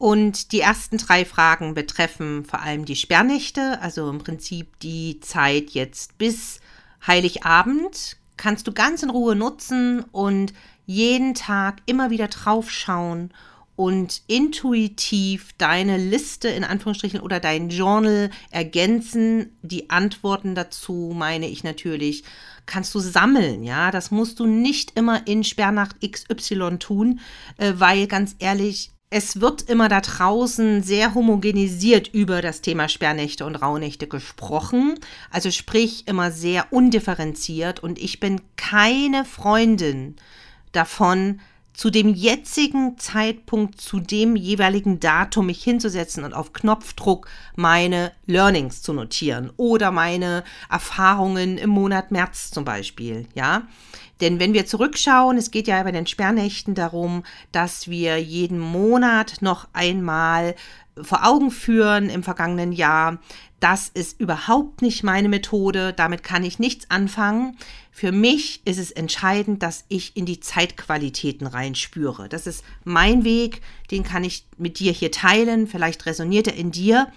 und 0.00 0.52
die 0.52 0.60
ersten 0.60 0.96
drei 0.96 1.26
Fragen 1.26 1.74
betreffen 1.74 2.46
vor 2.46 2.60
allem 2.60 2.86
die 2.86 2.96
Sperrnächte, 2.96 3.78
also 3.82 4.08
im 4.08 4.16
Prinzip 4.16 4.78
die 4.80 5.20
Zeit 5.20 5.70
jetzt 5.70 6.16
bis 6.16 6.60
Heiligabend, 7.06 8.16
kannst 8.38 8.66
du 8.66 8.72
ganz 8.72 9.02
in 9.02 9.10
Ruhe 9.10 9.36
nutzen 9.36 10.04
und 10.10 10.54
jeden 10.86 11.34
Tag 11.34 11.82
immer 11.84 12.08
wieder 12.08 12.28
draufschauen 12.28 13.34
und 13.80 14.20
intuitiv 14.26 15.54
deine 15.56 15.96
Liste 15.96 16.48
in 16.48 16.64
Anführungsstrichen 16.64 17.18
oder 17.18 17.40
dein 17.40 17.70
Journal 17.70 18.28
ergänzen. 18.50 19.56
Die 19.62 19.88
Antworten 19.88 20.54
dazu 20.54 21.14
meine 21.16 21.48
ich 21.48 21.64
natürlich, 21.64 22.24
kannst 22.66 22.94
du 22.94 22.98
sammeln, 22.98 23.62
ja. 23.62 23.90
Das 23.90 24.10
musst 24.10 24.38
du 24.38 24.44
nicht 24.44 24.98
immer 24.98 25.26
in 25.26 25.44
Sperrnacht 25.44 25.96
XY 26.02 26.76
tun, 26.78 27.20
äh, 27.56 27.72
weil 27.76 28.06
ganz 28.06 28.36
ehrlich, 28.38 28.90
es 29.08 29.40
wird 29.40 29.62
immer 29.62 29.88
da 29.88 30.02
draußen 30.02 30.82
sehr 30.82 31.14
homogenisiert 31.14 32.08
über 32.08 32.42
das 32.42 32.60
Thema 32.60 32.86
Sperrnächte 32.86 33.46
und 33.46 33.56
Rauhnächte 33.56 34.06
gesprochen, 34.06 34.96
also 35.30 35.50
sprich 35.50 36.06
immer 36.06 36.30
sehr 36.30 36.70
undifferenziert 36.70 37.82
und 37.82 37.98
ich 37.98 38.20
bin 38.20 38.42
keine 38.56 39.24
Freundin 39.24 40.16
davon, 40.72 41.40
zu 41.80 41.88
dem 41.88 42.14
jetzigen 42.14 42.98
Zeitpunkt, 42.98 43.80
zu 43.80 44.00
dem 44.00 44.36
jeweiligen 44.36 45.00
Datum 45.00 45.46
mich 45.46 45.64
hinzusetzen 45.64 46.24
und 46.24 46.34
auf 46.34 46.52
Knopfdruck 46.52 47.26
meine 47.56 48.12
Learnings 48.26 48.82
zu 48.82 48.92
notieren 48.92 49.50
oder 49.56 49.90
meine 49.90 50.44
Erfahrungen 50.68 51.56
im 51.56 51.70
Monat 51.70 52.10
März 52.10 52.50
zum 52.50 52.66
Beispiel, 52.66 53.26
ja. 53.34 53.62
Denn 54.20 54.38
wenn 54.38 54.52
wir 54.52 54.66
zurückschauen, 54.66 55.38
es 55.38 55.50
geht 55.50 55.68
ja 55.68 55.82
bei 55.82 55.90
den 55.90 56.06
Sperrnächten 56.06 56.74
darum, 56.74 57.22
dass 57.50 57.88
wir 57.88 58.18
jeden 58.18 58.58
Monat 58.58 59.40
noch 59.40 59.66
einmal 59.72 60.56
vor 61.02 61.26
Augen 61.26 61.50
führen 61.50 62.10
im 62.10 62.22
vergangenen 62.22 62.72
Jahr, 62.72 63.18
das 63.60 63.90
ist 63.90 64.18
überhaupt 64.18 64.80
nicht 64.80 65.04
meine 65.04 65.28
Methode, 65.28 65.92
damit 65.92 66.22
kann 66.22 66.44
ich 66.44 66.58
nichts 66.58 66.90
anfangen. 66.90 67.58
Für 67.92 68.10
mich 68.10 68.62
ist 68.64 68.78
es 68.78 68.90
entscheidend, 68.90 69.62
dass 69.62 69.84
ich 69.88 70.16
in 70.16 70.24
die 70.24 70.40
Zeitqualitäten 70.40 71.46
reinspüre. 71.46 72.28
Das 72.28 72.46
ist 72.46 72.64
mein 72.84 73.22
Weg, 73.24 73.60
den 73.90 74.02
kann 74.02 74.24
ich 74.24 74.46
mit 74.56 74.78
dir 74.78 74.92
hier 74.92 75.12
teilen, 75.12 75.66
vielleicht 75.66 76.06
resoniert 76.06 76.46
er 76.46 76.54
in 76.54 76.70
dir. 76.70 77.12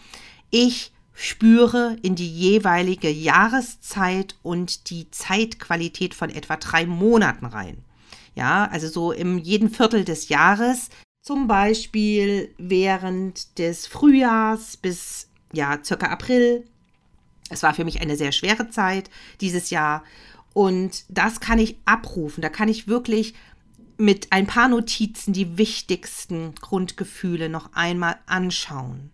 Ich 0.50 0.92
spüre 1.14 1.96
in 2.02 2.16
die 2.16 2.30
jeweilige 2.30 3.10
Jahreszeit 3.10 4.36
und 4.42 4.90
die 4.90 5.10
Zeitqualität 5.12 6.14
von 6.14 6.30
etwa 6.30 6.58
drei 6.58 6.86
Monaten 6.86 7.46
rein. 7.46 7.86
Ja, 8.36 8.66
also 8.66 8.88
so 8.88 9.12
im 9.12 9.38
jeden 9.38 9.70
Viertel 9.70 10.04
des 10.04 10.28
Jahres, 10.28 10.90
zum 11.24 11.48
Beispiel 11.48 12.54
während 12.58 13.58
des 13.58 13.88
Frühjahrs 13.88 14.78
bis 14.78 15.30
ja 15.54 15.80
circa 15.84 16.08
April. 16.08 16.66
Es 17.50 17.64
war 17.64 17.74
für 17.74 17.86
mich 17.86 18.02
eine 18.02 18.18
sehr 18.18 18.34
schwere 18.34 18.70
Zeit 18.70 19.10
dieses 19.40 19.70
Jahr 19.70 20.04
und 20.54 21.06
das 21.08 21.40
kann 21.40 21.60
ich 21.60 21.78
abrufen. 21.86 22.42
Da 22.42 22.50
kann 22.50 22.68
ich 22.68 22.88
wirklich 22.88 23.34
mit 23.98 24.32
ein 24.32 24.48
paar 24.48 24.68
Notizen 24.68 25.34
die 25.34 25.58
wichtigsten 25.58 26.56
Grundgefühle 26.56 27.48
noch 27.48 27.74
einmal 27.74 28.18
anschauen. 28.26 29.12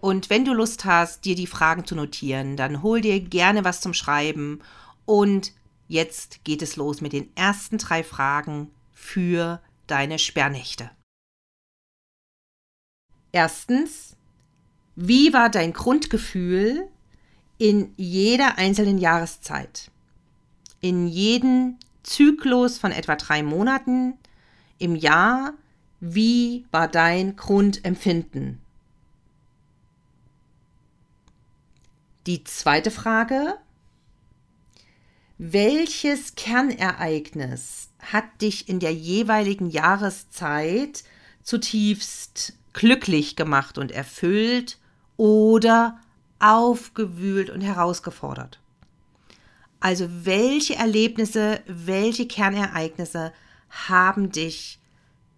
Und 0.00 0.30
wenn 0.30 0.46
du 0.46 0.54
Lust 0.54 0.86
hast, 0.86 1.26
dir 1.26 1.34
die 1.34 1.46
Fragen 1.46 1.84
zu 1.84 1.94
notieren, 1.94 2.56
dann 2.56 2.82
hol 2.82 3.02
dir 3.02 3.20
gerne 3.20 3.64
was 3.64 3.82
zum 3.82 3.92
Schreiben. 3.92 4.60
Und 5.04 5.52
jetzt 5.88 6.42
geht 6.44 6.62
es 6.62 6.76
los 6.76 7.02
mit 7.02 7.12
den 7.12 7.36
ersten 7.36 7.76
drei 7.76 8.02
Fragen 8.02 8.70
für 8.92 9.60
deine 9.86 10.18
Sperrnächte. 10.18 10.90
Erstens, 13.32 14.16
wie 14.96 15.32
war 15.32 15.50
dein 15.50 15.72
Grundgefühl 15.72 16.88
in 17.58 17.92
jeder 17.96 18.58
einzelnen 18.58 18.98
Jahreszeit? 18.98 19.90
In 20.80 21.06
jedem 21.06 21.76
Zyklus 22.02 22.78
von 22.78 22.92
etwa 22.92 23.16
drei 23.16 23.42
Monaten 23.42 24.14
im 24.78 24.96
Jahr, 24.96 25.52
wie 26.00 26.64
war 26.70 26.88
dein 26.88 27.36
Grundempfinden? 27.36 28.60
Die 32.26 32.44
zweite 32.44 32.90
Frage, 32.90 33.56
welches 35.38 36.34
Kernereignis 36.34 37.88
hat 37.98 38.24
dich 38.42 38.68
in 38.68 38.80
der 38.80 38.92
jeweiligen 38.92 39.70
Jahreszeit 39.70 41.04
zutiefst 41.42 42.54
glücklich 42.72 43.36
gemacht 43.36 43.78
und 43.78 43.92
erfüllt 43.92 44.78
oder 45.16 45.98
aufgewühlt 46.38 47.50
und 47.50 47.60
herausgefordert? 47.60 48.60
Also 49.80 50.08
welche 50.24 50.76
Erlebnisse, 50.76 51.60
welche 51.66 52.26
Kernereignisse 52.26 53.32
haben 53.70 54.30
dich 54.30 54.78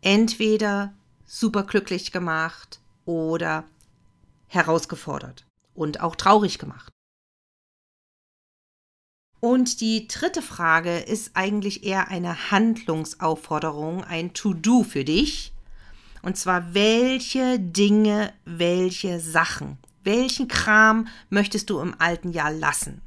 entweder 0.00 0.92
super 1.26 1.62
glücklich 1.62 2.12
gemacht 2.12 2.80
oder 3.04 3.64
herausgefordert? 4.48 5.44
und 5.74 6.00
auch 6.00 6.16
traurig 6.16 6.58
gemacht. 6.58 6.90
Und 9.40 9.80
die 9.80 10.06
dritte 10.06 10.40
Frage 10.40 10.98
ist 10.98 11.32
eigentlich 11.34 11.84
eher 11.84 12.08
eine 12.08 12.50
Handlungsaufforderung, 12.52 14.04
ein 14.04 14.34
To-Do 14.34 14.84
für 14.84 15.04
dich. 15.04 15.51
Und 16.22 16.36
zwar, 16.36 16.72
welche 16.74 17.58
Dinge, 17.58 18.32
welche 18.44 19.20
Sachen, 19.20 19.78
welchen 20.04 20.48
Kram 20.48 21.08
möchtest 21.30 21.68
du 21.68 21.80
im 21.80 21.94
alten 21.98 22.30
Jahr 22.30 22.52
lassen? 22.52 23.02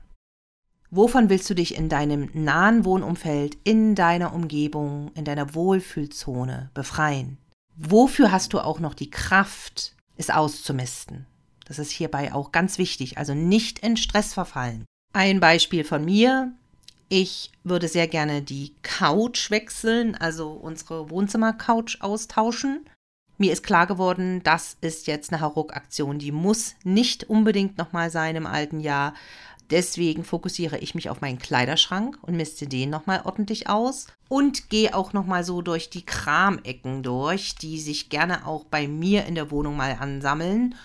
Wovon 0.92 1.30
willst 1.30 1.50
du 1.50 1.56
dich 1.56 1.76
in 1.76 1.90
deinem 1.90 2.30
nahen 2.34 2.86
Wohnumfeld, 2.86 3.58
in 3.64 3.96
deiner 3.96 4.34
Umgebung, 4.34 5.12
in 5.16 5.26
deiner 5.26 5.56
Wohlfühlzone 5.56 6.70
befreien? 6.74 7.38
Wofür 7.76 8.32
hast 8.32 8.54
du 8.54 8.60
auch 8.60 8.80
noch 8.80 8.94
die 8.94 9.10
Kraft, 9.10 9.96
es 10.16 10.30
auszumisten? 10.30 11.26
Das 11.66 11.80
ist 11.80 11.92
hierbei 11.92 12.34
auch 12.34 12.52
ganz 12.52 12.78
wichtig. 12.78 13.18
Also 13.18 13.34
nicht 13.34 13.80
in 13.80 13.98
Stress 13.98 14.34
verfallen. 14.34 14.86
Ein 15.14 15.40
Beispiel 15.40 15.84
von 15.84 16.06
mir. 16.06 16.54
Ich 17.10 17.52
würde 17.64 17.88
sehr 17.88 18.08
gerne 18.08 18.42
die 18.42 18.74
Couch 18.82 19.52
wechseln, 19.52 20.16
also 20.16 20.52
unsere 20.52 21.10
Wohnzimmer-Couch 21.10 22.02
austauschen. 22.02 22.86
Mir 23.38 23.52
ist 23.52 23.64
klar 23.64 23.86
geworden, 23.86 24.42
das 24.44 24.78
ist 24.82 25.08
jetzt 25.08 25.32
eine 25.34 25.42
Hauruck-Aktion. 25.42 26.20
Die 26.20 26.32
muss 26.32 26.76
nicht 26.84 27.26
unbedingt 27.26 27.78
nochmal 27.78 28.10
sein 28.10 28.36
im 28.36 28.48
alten 28.48 28.80
Jahr. 28.80 29.14
Deswegen 29.72 30.24
fokussiere 30.24 30.78
ich 30.78 30.96
mich 30.96 31.10
auf 31.10 31.22
meinen 31.22 31.40
Kleiderschrank 31.40 32.20
und 32.22 32.38
misste 32.38 32.68
den 32.68 32.92
nochmal 32.92 33.22
ordentlich 33.26 33.68
aus 33.68 34.08
und 34.30 34.70
gehe 34.70 34.94
auch 34.94 35.12
nochmal 35.12 35.44
so 35.44 35.62
durch 35.62 35.90
die 35.90 36.06
Kramecken 36.06 37.02
durch, 37.02 37.56
die 37.56 37.80
sich 37.80 38.10
gerne 38.10 38.46
auch 38.46 38.64
bei 38.66 38.88
mir 38.88 39.26
in 39.26 39.36
der 39.36 39.50
Wohnung 39.50 39.76
mal 39.76 39.98
ansammeln 40.00 40.76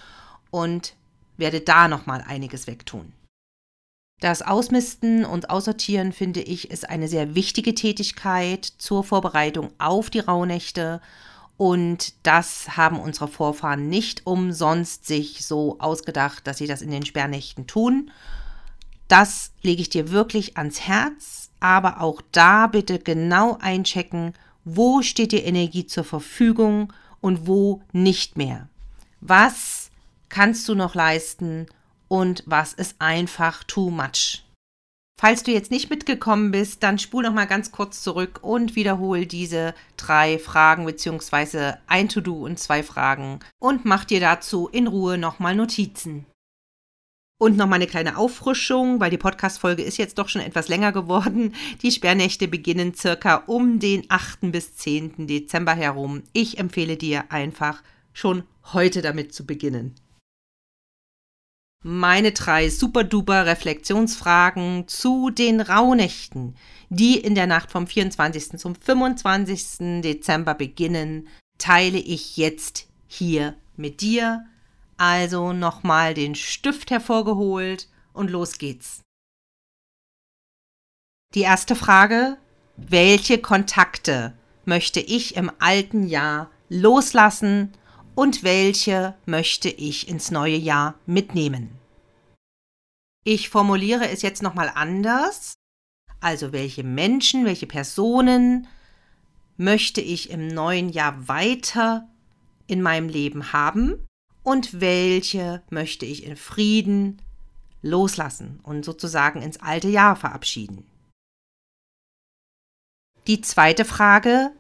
und 0.51 0.95
werde 1.37 1.61
da 1.61 1.89
nochmal 1.89 2.25
einiges 2.27 2.67
wegtun. 2.67 3.13
Das 4.21 4.43
Ausmisten 4.43 5.25
und 5.25 5.49
Aussortieren, 5.49 6.13
finde 6.13 6.41
ich, 6.41 6.71
ist 6.71 6.89
eine 6.89 7.09
sehr 7.09 7.35
wichtige 7.35 7.75
Tätigkeit 7.75 8.65
zur 8.65 9.05
Vorbereitung 9.05 9.71
auf 9.79 10.11
die 10.11 10.21
Rauhnächte. 10.21 11.01
Und 11.61 12.15
das 12.23 12.79
haben 12.79 12.99
unsere 12.99 13.29
Vorfahren 13.29 13.91
nicht 13.91 14.27
umsonst 14.27 15.07
sich 15.07 15.45
so 15.45 15.79
ausgedacht, 15.79 16.47
dass 16.47 16.57
sie 16.57 16.67
das 16.67 16.81
in 16.81 16.91
den 16.91 17.05
Sperrnächten 17.05 17.67
tun. 17.67 18.11
Das 19.09 19.53
lege 19.61 19.83
ich 19.83 19.91
dir 19.91 20.11
wirklich 20.11 20.57
ans 20.57 20.81
Herz, 20.81 21.51
aber 21.61 22.01
auch 22.01 22.23
da 22.33 22.67
bitte 22.67 22.99
genau 22.99 23.59
einchecken, 23.61 24.33
wo 24.65 25.03
steht 25.03 25.33
die 25.33 25.45
Energie 25.45 25.85
zur 25.85 26.05
Verfügung 26.05 26.95
und 27.21 27.47
wo 27.47 27.83
nicht 27.93 28.39
mehr. 28.39 28.71
Was 29.21 29.91
kannst 30.31 30.67
du 30.67 30.75
noch 30.75 30.95
leisten 30.95 31.67
und 32.09 32.43
was 32.47 32.73
ist 32.73 32.97
einfach 33.01 33.65
too 33.65 33.91
much. 33.91 34.47
Falls 35.21 35.43
du 35.43 35.51
jetzt 35.51 35.71
nicht 35.71 35.91
mitgekommen 35.91 36.51
bist, 36.51 36.83
dann 36.83 36.99
spul 36.99 37.23
noch 37.23 37.35
mal 37.35 37.45
ganz 37.45 37.73
kurz 37.73 38.03
zurück 38.03 38.39
und 38.41 38.75
wiederhol 38.75 39.27
diese 39.27 39.75
drei 39.99 40.39
Fragen 40.39 40.87
bzw. 40.87 41.75
ein 41.87 42.09
To-Do 42.09 42.47
und 42.47 42.59
zwei 42.59 42.83
Fragen 42.83 43.41
und 43.59 43.85
mach 43.85 44.07
dir 44.07 44.19
dazu 44.19 44.69
in 44.69 44.87
Ruhe 44.87 45.19
nochmal 45.19 45.55
Notizen. 45.55 46.25
Und 47.39 47.59
nochmal 47.59 47.81
eine 47.81 47.87
kleine 47.87 48.17
Auffrischung, 48.17 48.99
weil 48.99 49.11
die 49.11 49.19
Podcast-Folge 49.19 49.83
ist 49.83 49.99
jetzt 49.99 50.17
doch 50.17 50.31
schon 50.31 50.41
etwas 50.41 50.69
länger 50.69 50.91
geworden. 50.91 51.55
Die 51.83 51.91
Sperrnächte 51.91 52.49
beginnen 52.49 52.95
circa 52.95 53.43
um 53.47 53.79
den 53.79 54.07
8. 54.09 54.51
bis 54.53 54.75
10. 54.77 55.27
Dezember 55.27 55.75
herum. 55.75 56.23
Ich 56.33 56.57
empfehle 56.57 56.97
dir 56.97 57.31
einfach 57.31 57.83
schon 58.15 58.45
heute 58.73 59.03
damit 59.03 59.35
zu 59.35 59.45
beginnen 59.45 59.97
meine 61.83 62.33
drei 62.33 62.69
super-duper 62.69 63.47
Reflexionsfragen 63.47 64.87
zu 64.87 65.31
den 65.31 65.61
Rauhnächten, 65.61 66.57
die 66.91 67.19
in 67.19 67.35
der 67.35 67.47
Nacht 67.47 67.71
vom 67.71 67.87
24. 67.87 68.59
zum 68.59 68.75
25. 68.75 70.03
Dezember 70.03 70.55
beginnen, 70.55 71.29
teile 71.59 71.99
ich 71.99 72.37
jetzt 72.37 72.87
hier 73.07 73.55
mit 73.77 74.01
dir. 74.03 74.45
Also 74.99 75.55
nochmal 75.55 76.13
den 76.13 76.35
Stift 76.35 76.91
hervorgeholt 76.91 77.89
und 78.13 78.31
los 78.31 78.59
geht's. 78.59 79.01
Die 81.35 81.41
erste 81.41 81.77
Frage, 81.77 82.37
welche 82.77 83.39
Kontakte 83.39 84.35
möchte 84.67 85.01
ich 85.01 85.37
im 85.37 85.51
alten 85.59 86.07
Jahr 86.07 86.51
loslassen 86.69 87.73
und 88.21 88.43
welche 88.43 89.15
möchte 89.25 89.71
ich 89.71 90.07
ins 90.07 90.31
neue 90.31 90.59
Jahr 90.59 90.95
mitnehmen? 91.07 91.79
Ich 93.25 93.49
formuliere 93.49 94.11
es 94.11 94.21
jetzt 94.21 94.43
nochmal 94.43 94.71
anders. 94.75 95.55
Also 96.21 96.53
welche 96.53 96.85
Menschen, 96.85 97.47
welche 97.47 97.67
Personen 97.67 98.67
möchte 99.57 100.03
ich 100.03 100.29
im 100.29 100.49
neuen 100.49 100.91
Jahr 100.91 101.29
weiter 101.29 102.11
in 102.67 102.83
meinem 102.83 103.09
Leben 103.09 103.55
haben 103.55 104.07
und 104.43 104.83
welche 104.83 105.63
möchte 105.71 106.05
ich 106.05 106.25
in 106.25 106.37
Frieden 106.37 107.23
loslassen 107.81 108.61
und 108.65 108.85
sozusagen 108.85 109.41
ins 109.41 109.63
alte 109.63 109.89
Jahr 109.89 110.15
verabschieden. 110.15 110.85
Die 113.27 113.41
zweite 113.41 113.87
Frage, 113.87 114.53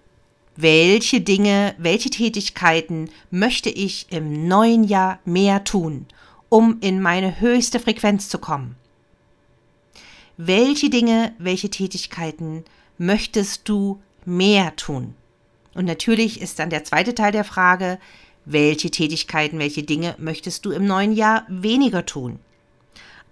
welche 0.60 1.20
Dinge, 1.20 1.74
welche 1.78 2.10
Tätigkeiten 2.10 3.10
möchte 3.30 3.70
ich 3.70 4.06
im 4.10 4.46
neuen 4.46 4.84
Jahr 4.84 5.18
mehr 5.24 5.64
tun, 5.64 6.06
um 6.48 6.78
in 6.80 7.00
meine 7.00 7.40
höchste 7.40 7.80
Frequenz 7.80 8.28
zu 8.28 8.38
kommen? 8.38 8.76
Welche 10.36 10.90
Dinge, 10.90 11.34
welche 11.38 11.70
Tätigkeiten 11.70 12.64
möchtest 12.98 13.68
du 13.68 14.00
mehr 14.24 14.74
tun? 14.76 15.14
Und 15.74 15.84
natürlich 15.84 16.40
ist 16.40 16.58
dann 16.58 16.70
der 16.70 16.84
zweite 16.84 17.14
Teil 17.14 17.32
der 17.32 17.44
Frage, 17.44 17.98
welche 18.44 18.90
Tätigkeiten, 18.90 19.58
welche 19.58 19.82
Dinge 19.82 20.14
möchtest 20.18 20.64
du 20.64 20.72
im 20.72 20.86
neuen 20.86 21.12
Jahr 21.12 21.46
weniger 21.48 22.06
tun? 22.06 22.38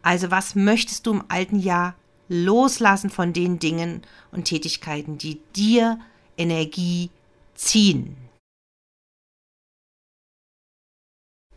Also 0.02 0.30
was 0.30 0.54
möchtest 0.54 1.06
du 1.06 1.12
im 1.12 1.24
alten 1.28 1.58
Jahr 1.58 1.94
loslassen 2.28 3.10
von 3.10 3.32
den 3.32 3.58
Dingen 3.58 4.02
und 4.30 4.44
Tätigkeiten, 4.44 5.18
die 5.18 5.40
dir 5.56 5.98
Energie 6.36 7.10
ziehen? 7.58 8.16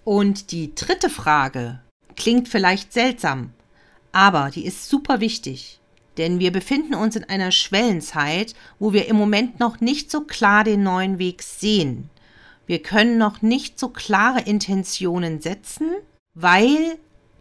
Und 0.04 0.52
die 0.52 0.74
dritte 0.74 1.10
Frage 1.10 1.80
klingt 2.16 2.50
vielleicht 2.50 2.92
seltsam, 2.92 3.54
aber 4.12 4.50
die 4.50 4.66
ist 4.66 4.90
super 4.90 5.20
wichtig. 5.20 5.80
Denn 6.18 6.40
wir 6.40 6.52
befinden 6.52 6.96
uns 6.96 7.16
in 7.16 7.24
einer 7.24 7.52
Schwellenzeit, 7.52 8.54
wo 8.80 8.92
wir 8.92 9.08
im 9.08 9.16
Moment 9.16 9.60
noch 9.60 9.80
nicht 9.80 10.12
so 10.12 10.22
klar 10.22 10.64
den 10.64 10.84
neuen 10.84 11.20
Weg 11.20 11.42
sehen. 11.42 12.10
Wir 12.66 12.82
können 12.82 13.18
noch 13.18 13.42
nicht 13.42 13.80
so 13.80 13.90
klare 13.90 14.42
Intentionen 14.42 15.42
setzen, 15.42 15.92
weil 16.34 16.98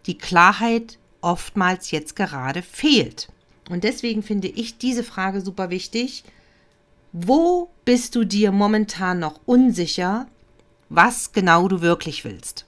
die 0.06 0.18
Klarheit 0.18 0.98
oftmals 1.20 1.90
jetzt 1.90 2.16
gerade 2.16 2.62
fehlt. 2.62 3.28
Und 3.68 3.84
deswegen 3.84 4.22
finde 4.22 4.48
ich 4.48 4.78
diese 4.78 5.04
Frage 5.04 5.40
super 5.40 5.70
wichtig. 5.70 6.24
Wo 7.12 7.70
bist 7.84 8.14
du 8.14 8.24
dir 8.24 8.52
momentan 8.52 9.18
noch 9.18 9.40
unsicher, 9.44 10.28
was 10.88 11.32
genau 11.32 11.66
du 11.66 11.80
wirklich 11.80 12.24
willst? 12.24 12.66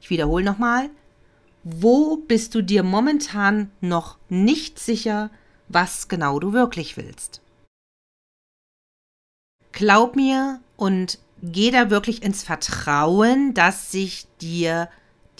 Ich 0.00 0.10
wiederhole 0.10 0.44
nochmal. 0.44 0.90
Wo 1.64 2.18
bist 2.18 2.54
du 2.54 2.62
dir 2.62 2.84
momentan 2.84 3.72
noch 3.80 4.18
nicht 4.28 4.78
sicher, 4.78 5.30
was 5.66 6.06
genau 6.06 6.38
du 6.38 6.52
wirklich 6.52 6.96
willst? 6.96 7.40
Glaub 9.72 10.14
mir 10.14 10.60
und 10.76 11.18
geh 11.42 11.72
da 11.72 11.90
wirklich 11.90 12.22
ins 12.22 12.44
Vertrauen, 12.44 13.54
dass 13.54 13.90
sich 13.90 14.28
dir 14.40 14.88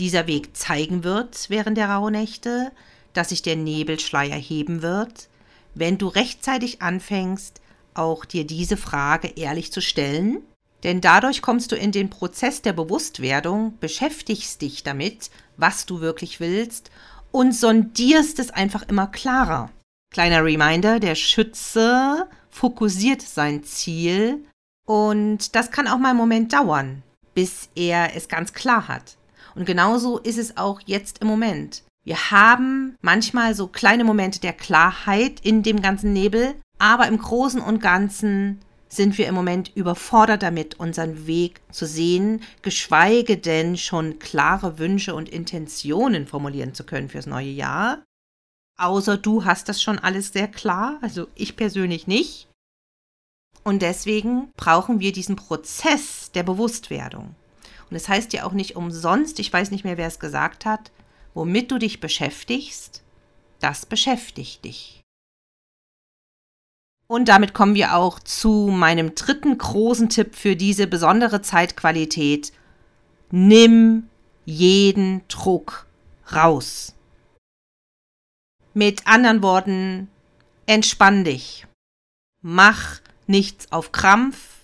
dieser 0.01 0.27
Weg 0.27 0.57
zeigen 0.57 1.05
wird 1.05 1.49
während 1.49 1.79
der 1.79 1.91
Rauhnächte, 1.91 2.73
dass 3.13 3.29
sich 3.29 3.43
der 3.43 3.55
Nebelschleier 3.55 4.37
heben 4.37 4.83
wird, 4.83 5.29
wenn 5.75 5.99
du 5.99 6.09
rechtzeitig 6.09 6.83
anfängst, 6.83 7.61
auch 7.97 8.25
dir 8.25 8.47
diese 8.47 8.77
Frage 8.77 9.33
ehrlich 9.37 9.73
zu 9.73 9.81
stellen. 9.81 10.43
Denn 10.83 11.01
dadurch 11.01 11.43
kommst 11.43 11.73
du 11.73 11.77
in 11.77 11.91
den 11.91 12.11
Prozess 12.11 12.63
der 12.63 12.73
Bewusstwerdung, 12.73 13.79
beschäftigst 13.81 14.63
dich 14.63 14.83
damit 14.83 15.31
was 15.57 15.87
du 15.87 16.01
wirklich 16.01 16.41
willst 16.41 16.91
und 17.33 17.55
sondierst 17.55 18.39
es 18.39 18.51
einfach 18.51 18.83
immer 18.89 19.07
klarer. 19.07 19.71
Kleiner 20.13 20.45
Reminder, 20.45 21.01
der 21.01 21.15
Schütze 21.15 22.29
fokussiert 22.51 23.23
sein 23.23 23.65
Ziel 23.65 24.45
und 24.87 25.55
das 25.55 25.71
kann 25.71 25.89
auch 25.89 25.99
mal 25.99 26.11
einen 26.11 26.19
Moment 26.19 26.53
dauern, 26.53 27.03
bis 27.35 27.69
er 27.75 28.15
es 28.15 28.29
ganz 28.29 28.53
klar 28.53 28.89
hat. 28.89 29.17
Und 29.55 29.67
genauso 29.67 30.19
ist 30.19 30.39
es 30.39 30.57
auch 30.57 30.81
jetzt 30.87 31.19
im 31.19 31.29
Moment. 31.29 31.83
Wir 32.05 32.31
haben 32.31 32.95
manchmal 33.01 33.55
so 33.55 33.67
kleine 33.67 34.05
Momente 34.05 34.39
der 34.39 34.53
Klarheit 34.53 35.41
in 35.41 35.63
dem 35.63 35.83
ganzen 35.83 36.13
Nebel, 36.13 36.55
aber 36.79 37.07
im 37.09 37.19
Großen 37.19 37.61
und 37.61 37.81
Ganzen 37.81 38.61
sind 38.89 39.19
wir 39.19 39.27
im 39.27 39.35
Moment 39.35 39.73
überfordert 39.75 40.43
damit, 40.43 40.79
unseren 40.79 41.27
Weg 41.27 41.61
zu 41.71 41.87
sehen, 41.87 42.43
geschweige 42.63 43.37
denn 43.37 43.77
schon 43.77 44.19
klare 44.19 44.79
Wünsche 44.79 45.15
und 45.15 45.29
Intentionen 45.29 46.27
formulieren 46.27 46.75
zu 46.75 46.85
können 46.85 47.09
fürs 47.09 47.27
neue 47.27 47.51
Jahr. 47.51 48.03
Außer 48.79 49.17
du 49.17 49.45
hast 49.45 49.69
das 49.69 49.83
schon 49.83 49.99
alles 49.99 50.33
sehr 50.33 50.49
klar, 50.49 50.99
also 51.01 51.27
ich 51.35 51.57
persönlich 51.57 52.07
nicht. 52.07 52.49
Und 53.65 53.83
deswegen 53.83 54.53
brauchen 54.57 55.01
wir 55.01 55.13
diesen 55.13 55.35
Prozess 55.35 56.31
der 56.33 56.45
Bewusstwerdung. 56.45 57.35
Und 57.91 57.97
es 57.97 58.05
das 58.05 58.09
heißt 58.09 58.33
ja 58.33 58.45
auch 58.45 58.53
nicht 58.53 58.77
umsonst, 58.77 59.39
ich 59.39 59.53
weiß 59.53 59.71
nicht 59.71 59.85
mehr, 59.85 59.97
wer 59.97 60.07
es 60.07 60.21
gesagt 60.21 60.65
hat, 60.65 60.93
womit 61.35 61.71
du 61.71 61.79
dich 61.79 62.01
beschäftigst, 62.01 63.03
das 63.61 63.87
beschäftigt 63.87 64.65
dich. 64.65 65.03
Und 67.09 67.29
damit 67.29 67.55
kommen 67.55 67.75
wir 67.75 67.95
auch 67.95 68.19
zu 68.19 68.69
meinem 68.73 69.15
dritten 69.15 69.59
großen 69.59 70.09
Tipp 70.09 70.35
für 70.35 70.57
diese 70.57 70.87
besondere 70.87 71.41
Zeitqualität. 71.41 72.53
Nimm 73.31 74.09
jeden 74.45 75.27
Druck 75.29 75.87
raus. 76.33 76.95
Mit 78.75 79.07
anderen 79.07 79.43
Worten, 79.43 80.09
entspann 80.67 81.25
dich. 81.25 81.67
Mach 82.43 83.01
nichts 83.27 83.73
auf 83.73 83.93
Krampf 83.93 84.57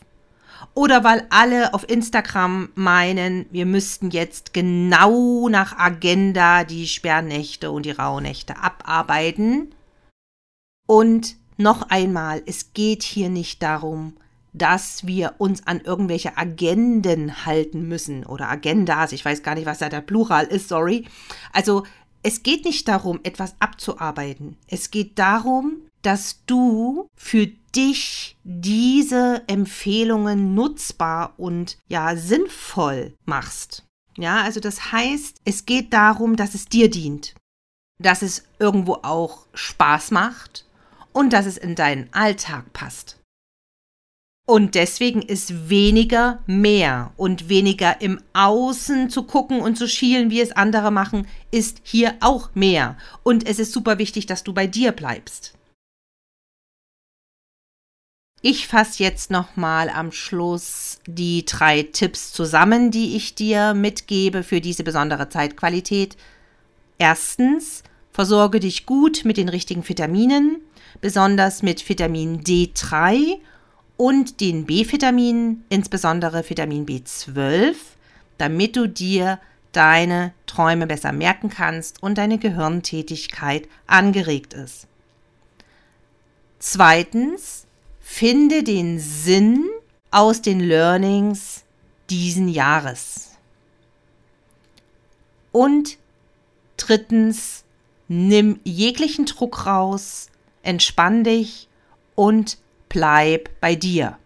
oder 0.74 1.04
weil 1.04 1.26
alle 1.30 1.74
auf 1.74 1.88
Instagram 1.88 2.70
meinen, 2.74 3.46
wir 3.50 3.66
müssten 3.66 4.10
jetzt 4.10 4.52
genau 4.52 5.48
nach 5.48 5.78
Agenda 5.78 6.64
die 6.64 6.86
Sperrnächte 6.86 7.70
und 7.70 7.84
die 7.84 7.90
Rauhnächte 7.90 8.56
abarbeiten 8.56 9.74
und 10.86 11.36
noch 11.62 11.90
einmal, 11.90 12.42
es 12.46 12.72
geht 12.74 13.02
hier 13.02 13.28
nicht 13.28 13.62
darum, 13.62 14.16
dass 14.52 15.06
wir 15.06 15.34
uns 15.38 15.66
an 15.66 15.80
irgendwelche 15.80 16.36
Agenden 16.36 17.46
halten 17.46 17.88
müssen 17.88 18.26
oder 18.26 18.48
Agendas, 18.48 19.12
ich 19.12 19.24
weiß 19.24 19.42
gar 19.42 19.54
nicht, 19.54 19.66
was 19.66 19.78
da 19.78 19.88
der 19.88 20.02
Plural 20.02 20.44
ist, 20.44 20.68
sorry. 20.68 21.06
Also 21.52 21.84
es 22.22 22.42
geht 22.42 22.64
nicht 22.64 22.86
darum, 22.86 23.20
etwas 23.22 23.54
abzuarbeiten. 23.58 24.56
Es 24.68 24.90
geht 24.90 25.18
darum, 25.18 25.78
dass 26.02 26.44
du 26.46 27.06
für 27.16 27.46
dich 27.74 28.36
diese 28.44 29.42
Empfehlungen 29.46 30.54
nutzbar 30.54 31.34
und 31.38 31.78
ja 31.88 32.16
sinnvoll 32.16 33.14
machst. 33.24 33.84
Ja, 34.18 34.42
also 34.42 34.60
das 34.60 34.92
heißt, 34.92 35.40
es 35.44 35.64
geht 35.64 35.92
darum, 35.94 36.36
dass 36.36 36.54
es 36.54 36.66
dir 36.66 36.90
dient, 36.90 37.34
dass 37.98 38.20
es 38.20 38.44
irgendwo 38.58 38.98
auch 39.02 39.46
Spaß 39.54 40.10
macht 40.10 40.66
und 41.12 41.32
dass 41.32 41.46
es 41.46 41.56
in 41.56 41.74
deinen 41.74 42.08
Alltag 42.12 42.72
passt. 42.72 43.18
Und 44.44 44.74
deswegen 44.74 45.22
ist 45.22 45.70
weniger 45.70 46.42
mehr 46.46 47.12
und 47.16 47.48
weniger 47.48 48.00
im 48.00 48.20
Außen 48.32 49.08
zu 49.08 49.22
gucken 49.22 49.60
und 49.60 49.78
zu 49.78 49.86
schielen, 49.86 50.30
wie 50.30 50.40
es 50.40 50.50
andere 50.50 50.90
machen, 50.90 51.28
ist 51.52 51.80
hier 51.84 52.16
auch 52.20 52.50
mehr. 52.54 52.98
Und 53.22 53.46
es 53.48 53.60
ist 53.60 53.72
super 53.72 53.98
wichtig, 53.98 54.26
dass 54.26 54.42
du 54.42 54.52
bei 54.52 54.66
dir 54.66 54.90
bleibst. 54.92 55.54
Ich 58.44 58.66
fasse 58.66 59.04
jetzt 59.04 59.30
nochmal 59.30 59.88
am 59.88 60.10
Schluss 60.10 60.98
die 61.06 61.44
drei 61.44 61.84
Tipps 61.84 62.32
zusammen, 62.32 62.90
die 62.90 63.14
ich 63.14 63.36
dir 63.36 63.72
mitgebe 63.72 64.42
für 64.42 64.60
diese 64.60 64.82
besondere 64.82 65.28
Zeitqualität. 65.28 66.16
Erstens, 66.98 67.84
versorge 68.10 68.58
dich 68.58 68.84
gut 68.84 69.24
mit 69.24 69.36
den 69.36 69.48
richtigen 69.48 69.88
Vitaminen 69.88 70.60
besonders 71.00 71.62
mit 71.62 71.88
Vitamin 71.88 72.42
D3 72.42 73.38
und 73.96 74.40
den 74.40 74.66
B-Vitaminen, 74.66 75.64
insbesondere 75.68 76.48
Vitamin 76.48 76.86
B12, 76.86 77.74
damit 78.38 78.76
du 78.76 78.88
dir 78.88 79.38
deine 79.72 80.32
Träume 80.46 80.86
besser 80.86 81.12
merken 81.12 81.48
kannst 81.48 82.02
und 82.02 82.18
deine 82.18 82.38
Gehirntätigkeit 82.38 83.68
angeregt 83.86 84.54
ist. 84.54 84.86
Zweitens, 86.58 87.66
finde 88.00 88.62
den 88.62 88.98
Sinn 88.98 89.68
aus 90.10 90.42
den 90.42 90.60
Learnings 90.60 91.64
diesen 92.10 92.48
Jahres. 92.48 93.30
Und 95.50 95.98
drittens, 96.76 97.64
nimm 98.08 98.60
jeglichen 98.64 99.26
Druck 99.26 99.66
raus, 99.66 100.28
entspann 100.62 101.24
dich 101.24 101.68
und 102.14 102.58
bleib 102.88 103.50
bei 103.60 103.74
dir. 103.74 104.18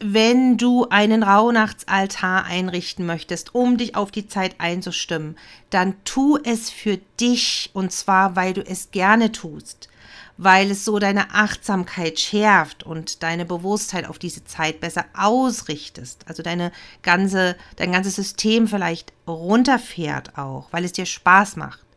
Wenn 0.00 0.56
du 0.58 0.86
einen 0.90 1.24
Rauhnachtsaltar 1.24 2.44
einrichten 2.44 3.04
möchtest, 3.04 3.56
um 3.56 3.76
dich 3.78 3.96
auf 3.96 4.12
die 4.12 4.28
Zeit 4.28 4.54
einzustimmen, 4.58 5.36
dann 5.70 5.96
tu 6.04 6.38
es 6.44 6.70
für 6.70 6.98
dich 7.18 7.70
und 7.72 7.90
zwar, 7.90 8.36
weil 8.36 8.52
du 8.52 8.64
es 8.64 8.92
gerne 8.92 9.32
tust, 9.32 9.88
weil 10.36 10.70
es 10.70 10.84
so 10.84 11.00
deine 11.00 11.34
Achtsamkeit 11.34 12.20
schärft 12.20 12.84
und 12.84 13.24
deine 13.24 13.44
Bewusstheit 13.44 14.08
auf 14.08 14.20
diese 14.20 14.44
Zeit 14.44 14.78
besser 14.78 15.04
ausrichtest, 15.14 16.28
also 16.28 16.44
deine 16.44 16.70
ganze, 17.02 17.56
dein 17.74 17.90
ganzes 17.90 18.14
System 18.14 18.68
vielleicht 18.68 19.12
runterfährt 19.26 20.38
auch, 20.38 20.68
weil 20.70 20.84
es 20.84 20.92
dir 20.92 21.06
Spaß 21.06 21.56
macht. 21.56 21.87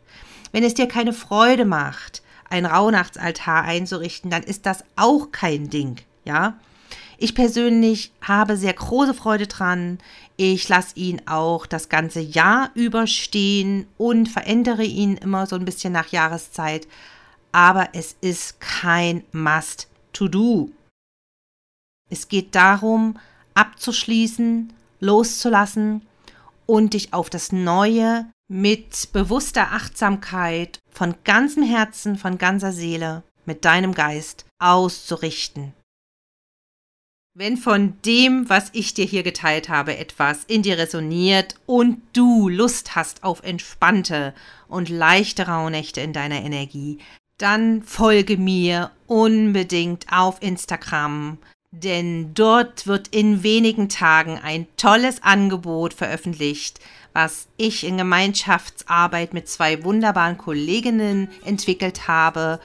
Wenn 0.52 0.64
es 0.64 0.74
dir 0.74 0.88
keine 0.88 1.14
Freude 1.14 1.66
macht, 1.66 2.22
ein 2.50 2.66
Rauhnachtsaltar 2.66 3.64
einzurichten, 3.64 4.30
dann 4.30 4.44
ist 4.44 4.66
das 4.66 4.84
auch 4.96 5.32
kein 5.32 5.70
Ding, 5.70 5.98
ja? 6.26 6.60
Ich 7.18 7.36
persönlich 7.36 8.12
habe 8.22 8.58
sehr 8.58 8.74
große 8.74 9.14
Freude 9.14 9.46
dran. 9.46 10.00
Ich 10.38 10.68
lasse 10.70 10.96
ihn 10.96 11.22
auch 11.28 11.68
das 11.68 11.88
ganze 11.88 12.20
Jahr 12.20 12.72
überstehen 12.74 13.86
und 14.00 14.28
verändere 14.28 14.84
ihn 14.84 15.18
immer 15.18 15.46
so 15.46 15.56
ein 15.56 15.64
bisschen 15.64 15.94
nach 15.94 16.08
Jahreszeit. 16.08 16.88
Aber 17.52 17.90
es 17.94 18.16
ist 18.22 18.60
kein 18.60 19.24
Must-to-Do. 19.34 20.72
Es 22.10 22.28
geht 22.28 22.56
darum, 22.56 23.20
abzuschließen, 23.54 24.74
loszulassen 25.00 26.02
und 26.66 26.96
dich 26.96 27.14
auf 27.14 27.30
das 27.30 27.52
Neue 27.52 28.26
mit 28.52 29.14
bewusster 29.14 29.72
Achtsamkeit 29.72 30.80
von 30.90 31.16
ganzem 31.24 31.64
Herzen, 31.64 32.18
von 32.18 32.38
ganzer 32.38 32.74
Seele, 32.74 33.24
mit 33.46 33.64
deinem 33.64 33.94
Geist 33.94 34.46
auszurichten. 34.60 35.72
Wenn 37.34 37.56
von 37.56 37.94
dem, 38.06 38.50
was 38.50 38.70
ich 38.74 38.94
dir 38.94 39.06
hier 39.06 39.24
geteilt 39.24 39.70
habe, 39.70 39.96
etwas 39.96 40.44
in 40.44 40.64
dir 40.64 40.78
resoniert 40.78 41.56
und 41.66 42.02
du 42.12 42.50
Lust 42.50 42.94
hast 42.94 43.24
auf 43.24 43.42
entspannte 43.42 44.34
und 44.68 44.90
leichte 44.90 45.48
Rauhnächte 45.48 46.02
in 46.02 46.12
deiner 46.12 46.42
Energie, 46.42 46.98
dann 47.38 47.84
folge 47.84 48.36
mir 48.36 48.92
unbedingt 49.08 50.08
auf 50.12 50.42
Instagram, 50.42 51.38
denn 51.72 52.34
dort 52.34 52.86
wird 52.86 53.08
in 53.10 53.44
wenigen 53.44 53.90
Tagen 53.90 54.40
ein 54.44 54.68
tolles 54.78 55.24
Angebot 55.24 55.94
veröffentlicht, 55.94 56.80
was 57.14 57.48
ich 57.58 57.86
in 57.86 57.98
Gemeinschaftsarbeit 57.98 59.34
mit 59.34 59.50
zwei 59.50 59.84
wunderbaren 59.84 60.38
Kolleginnen 60.38 61.30
entwickelt 61.44 62.08
habe 62.08 62.60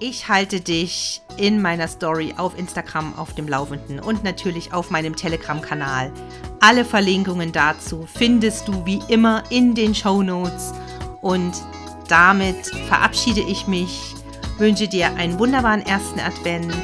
ich 0.00 0.28
halte 0.28 0.60
dich 0.60 1.22
in 1.38 1.60
meiner 1.60 1.88
Story 1.88 2.32
auf 2.36 2.56
Instagram 2.56 3.18
auf 3.18 3.34
dem 3.34 3.48
Laufenden 3.48 3.98
und 3.98 4.22
natürlich 4.22 4.72
auf 4.72 4.90
meinem 4.90 5.16
Telegram-Kanal. 5.16 6.12
Alle 6.60 6.84
Verlinkungen 6.84 7.50
dazu 7.50 8.06
findest 8.14 8.68
du 8.68 8.86
wie 8.86 9.00
immer 9.08 9.42
in 9.50 9.74
den 9.74 9.96
Show 9.96 10.22
Notes. 10.22 10.72
Und 11.20 11.52
damit 12.06 12.66
verabschiede 12.86 13.40
ich 13.40 13.66
mich, 13.66 14.14
wünsche 14.58 14.86
dir 14.86 15.12
einen 15.16 15.38
wunderbaren 15.40 15.84
ersten 15.84 16.20
Advent 16.20 16.76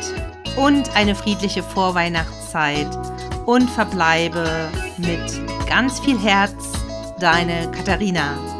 und 0.57 0.95
eine 0.97 1.15
friedliche 1.15 1.63
Vorweihnachtszeit 1.63 2.89
und 3.47 3.69
verbleibe 3.71 4.71
mit 4.99 5.67
ganz 5.67 6.01
viel 6.01 6.19
Herz, 6.19 6.73
deine 7.19 7.71
Katharina. 7.71 8.54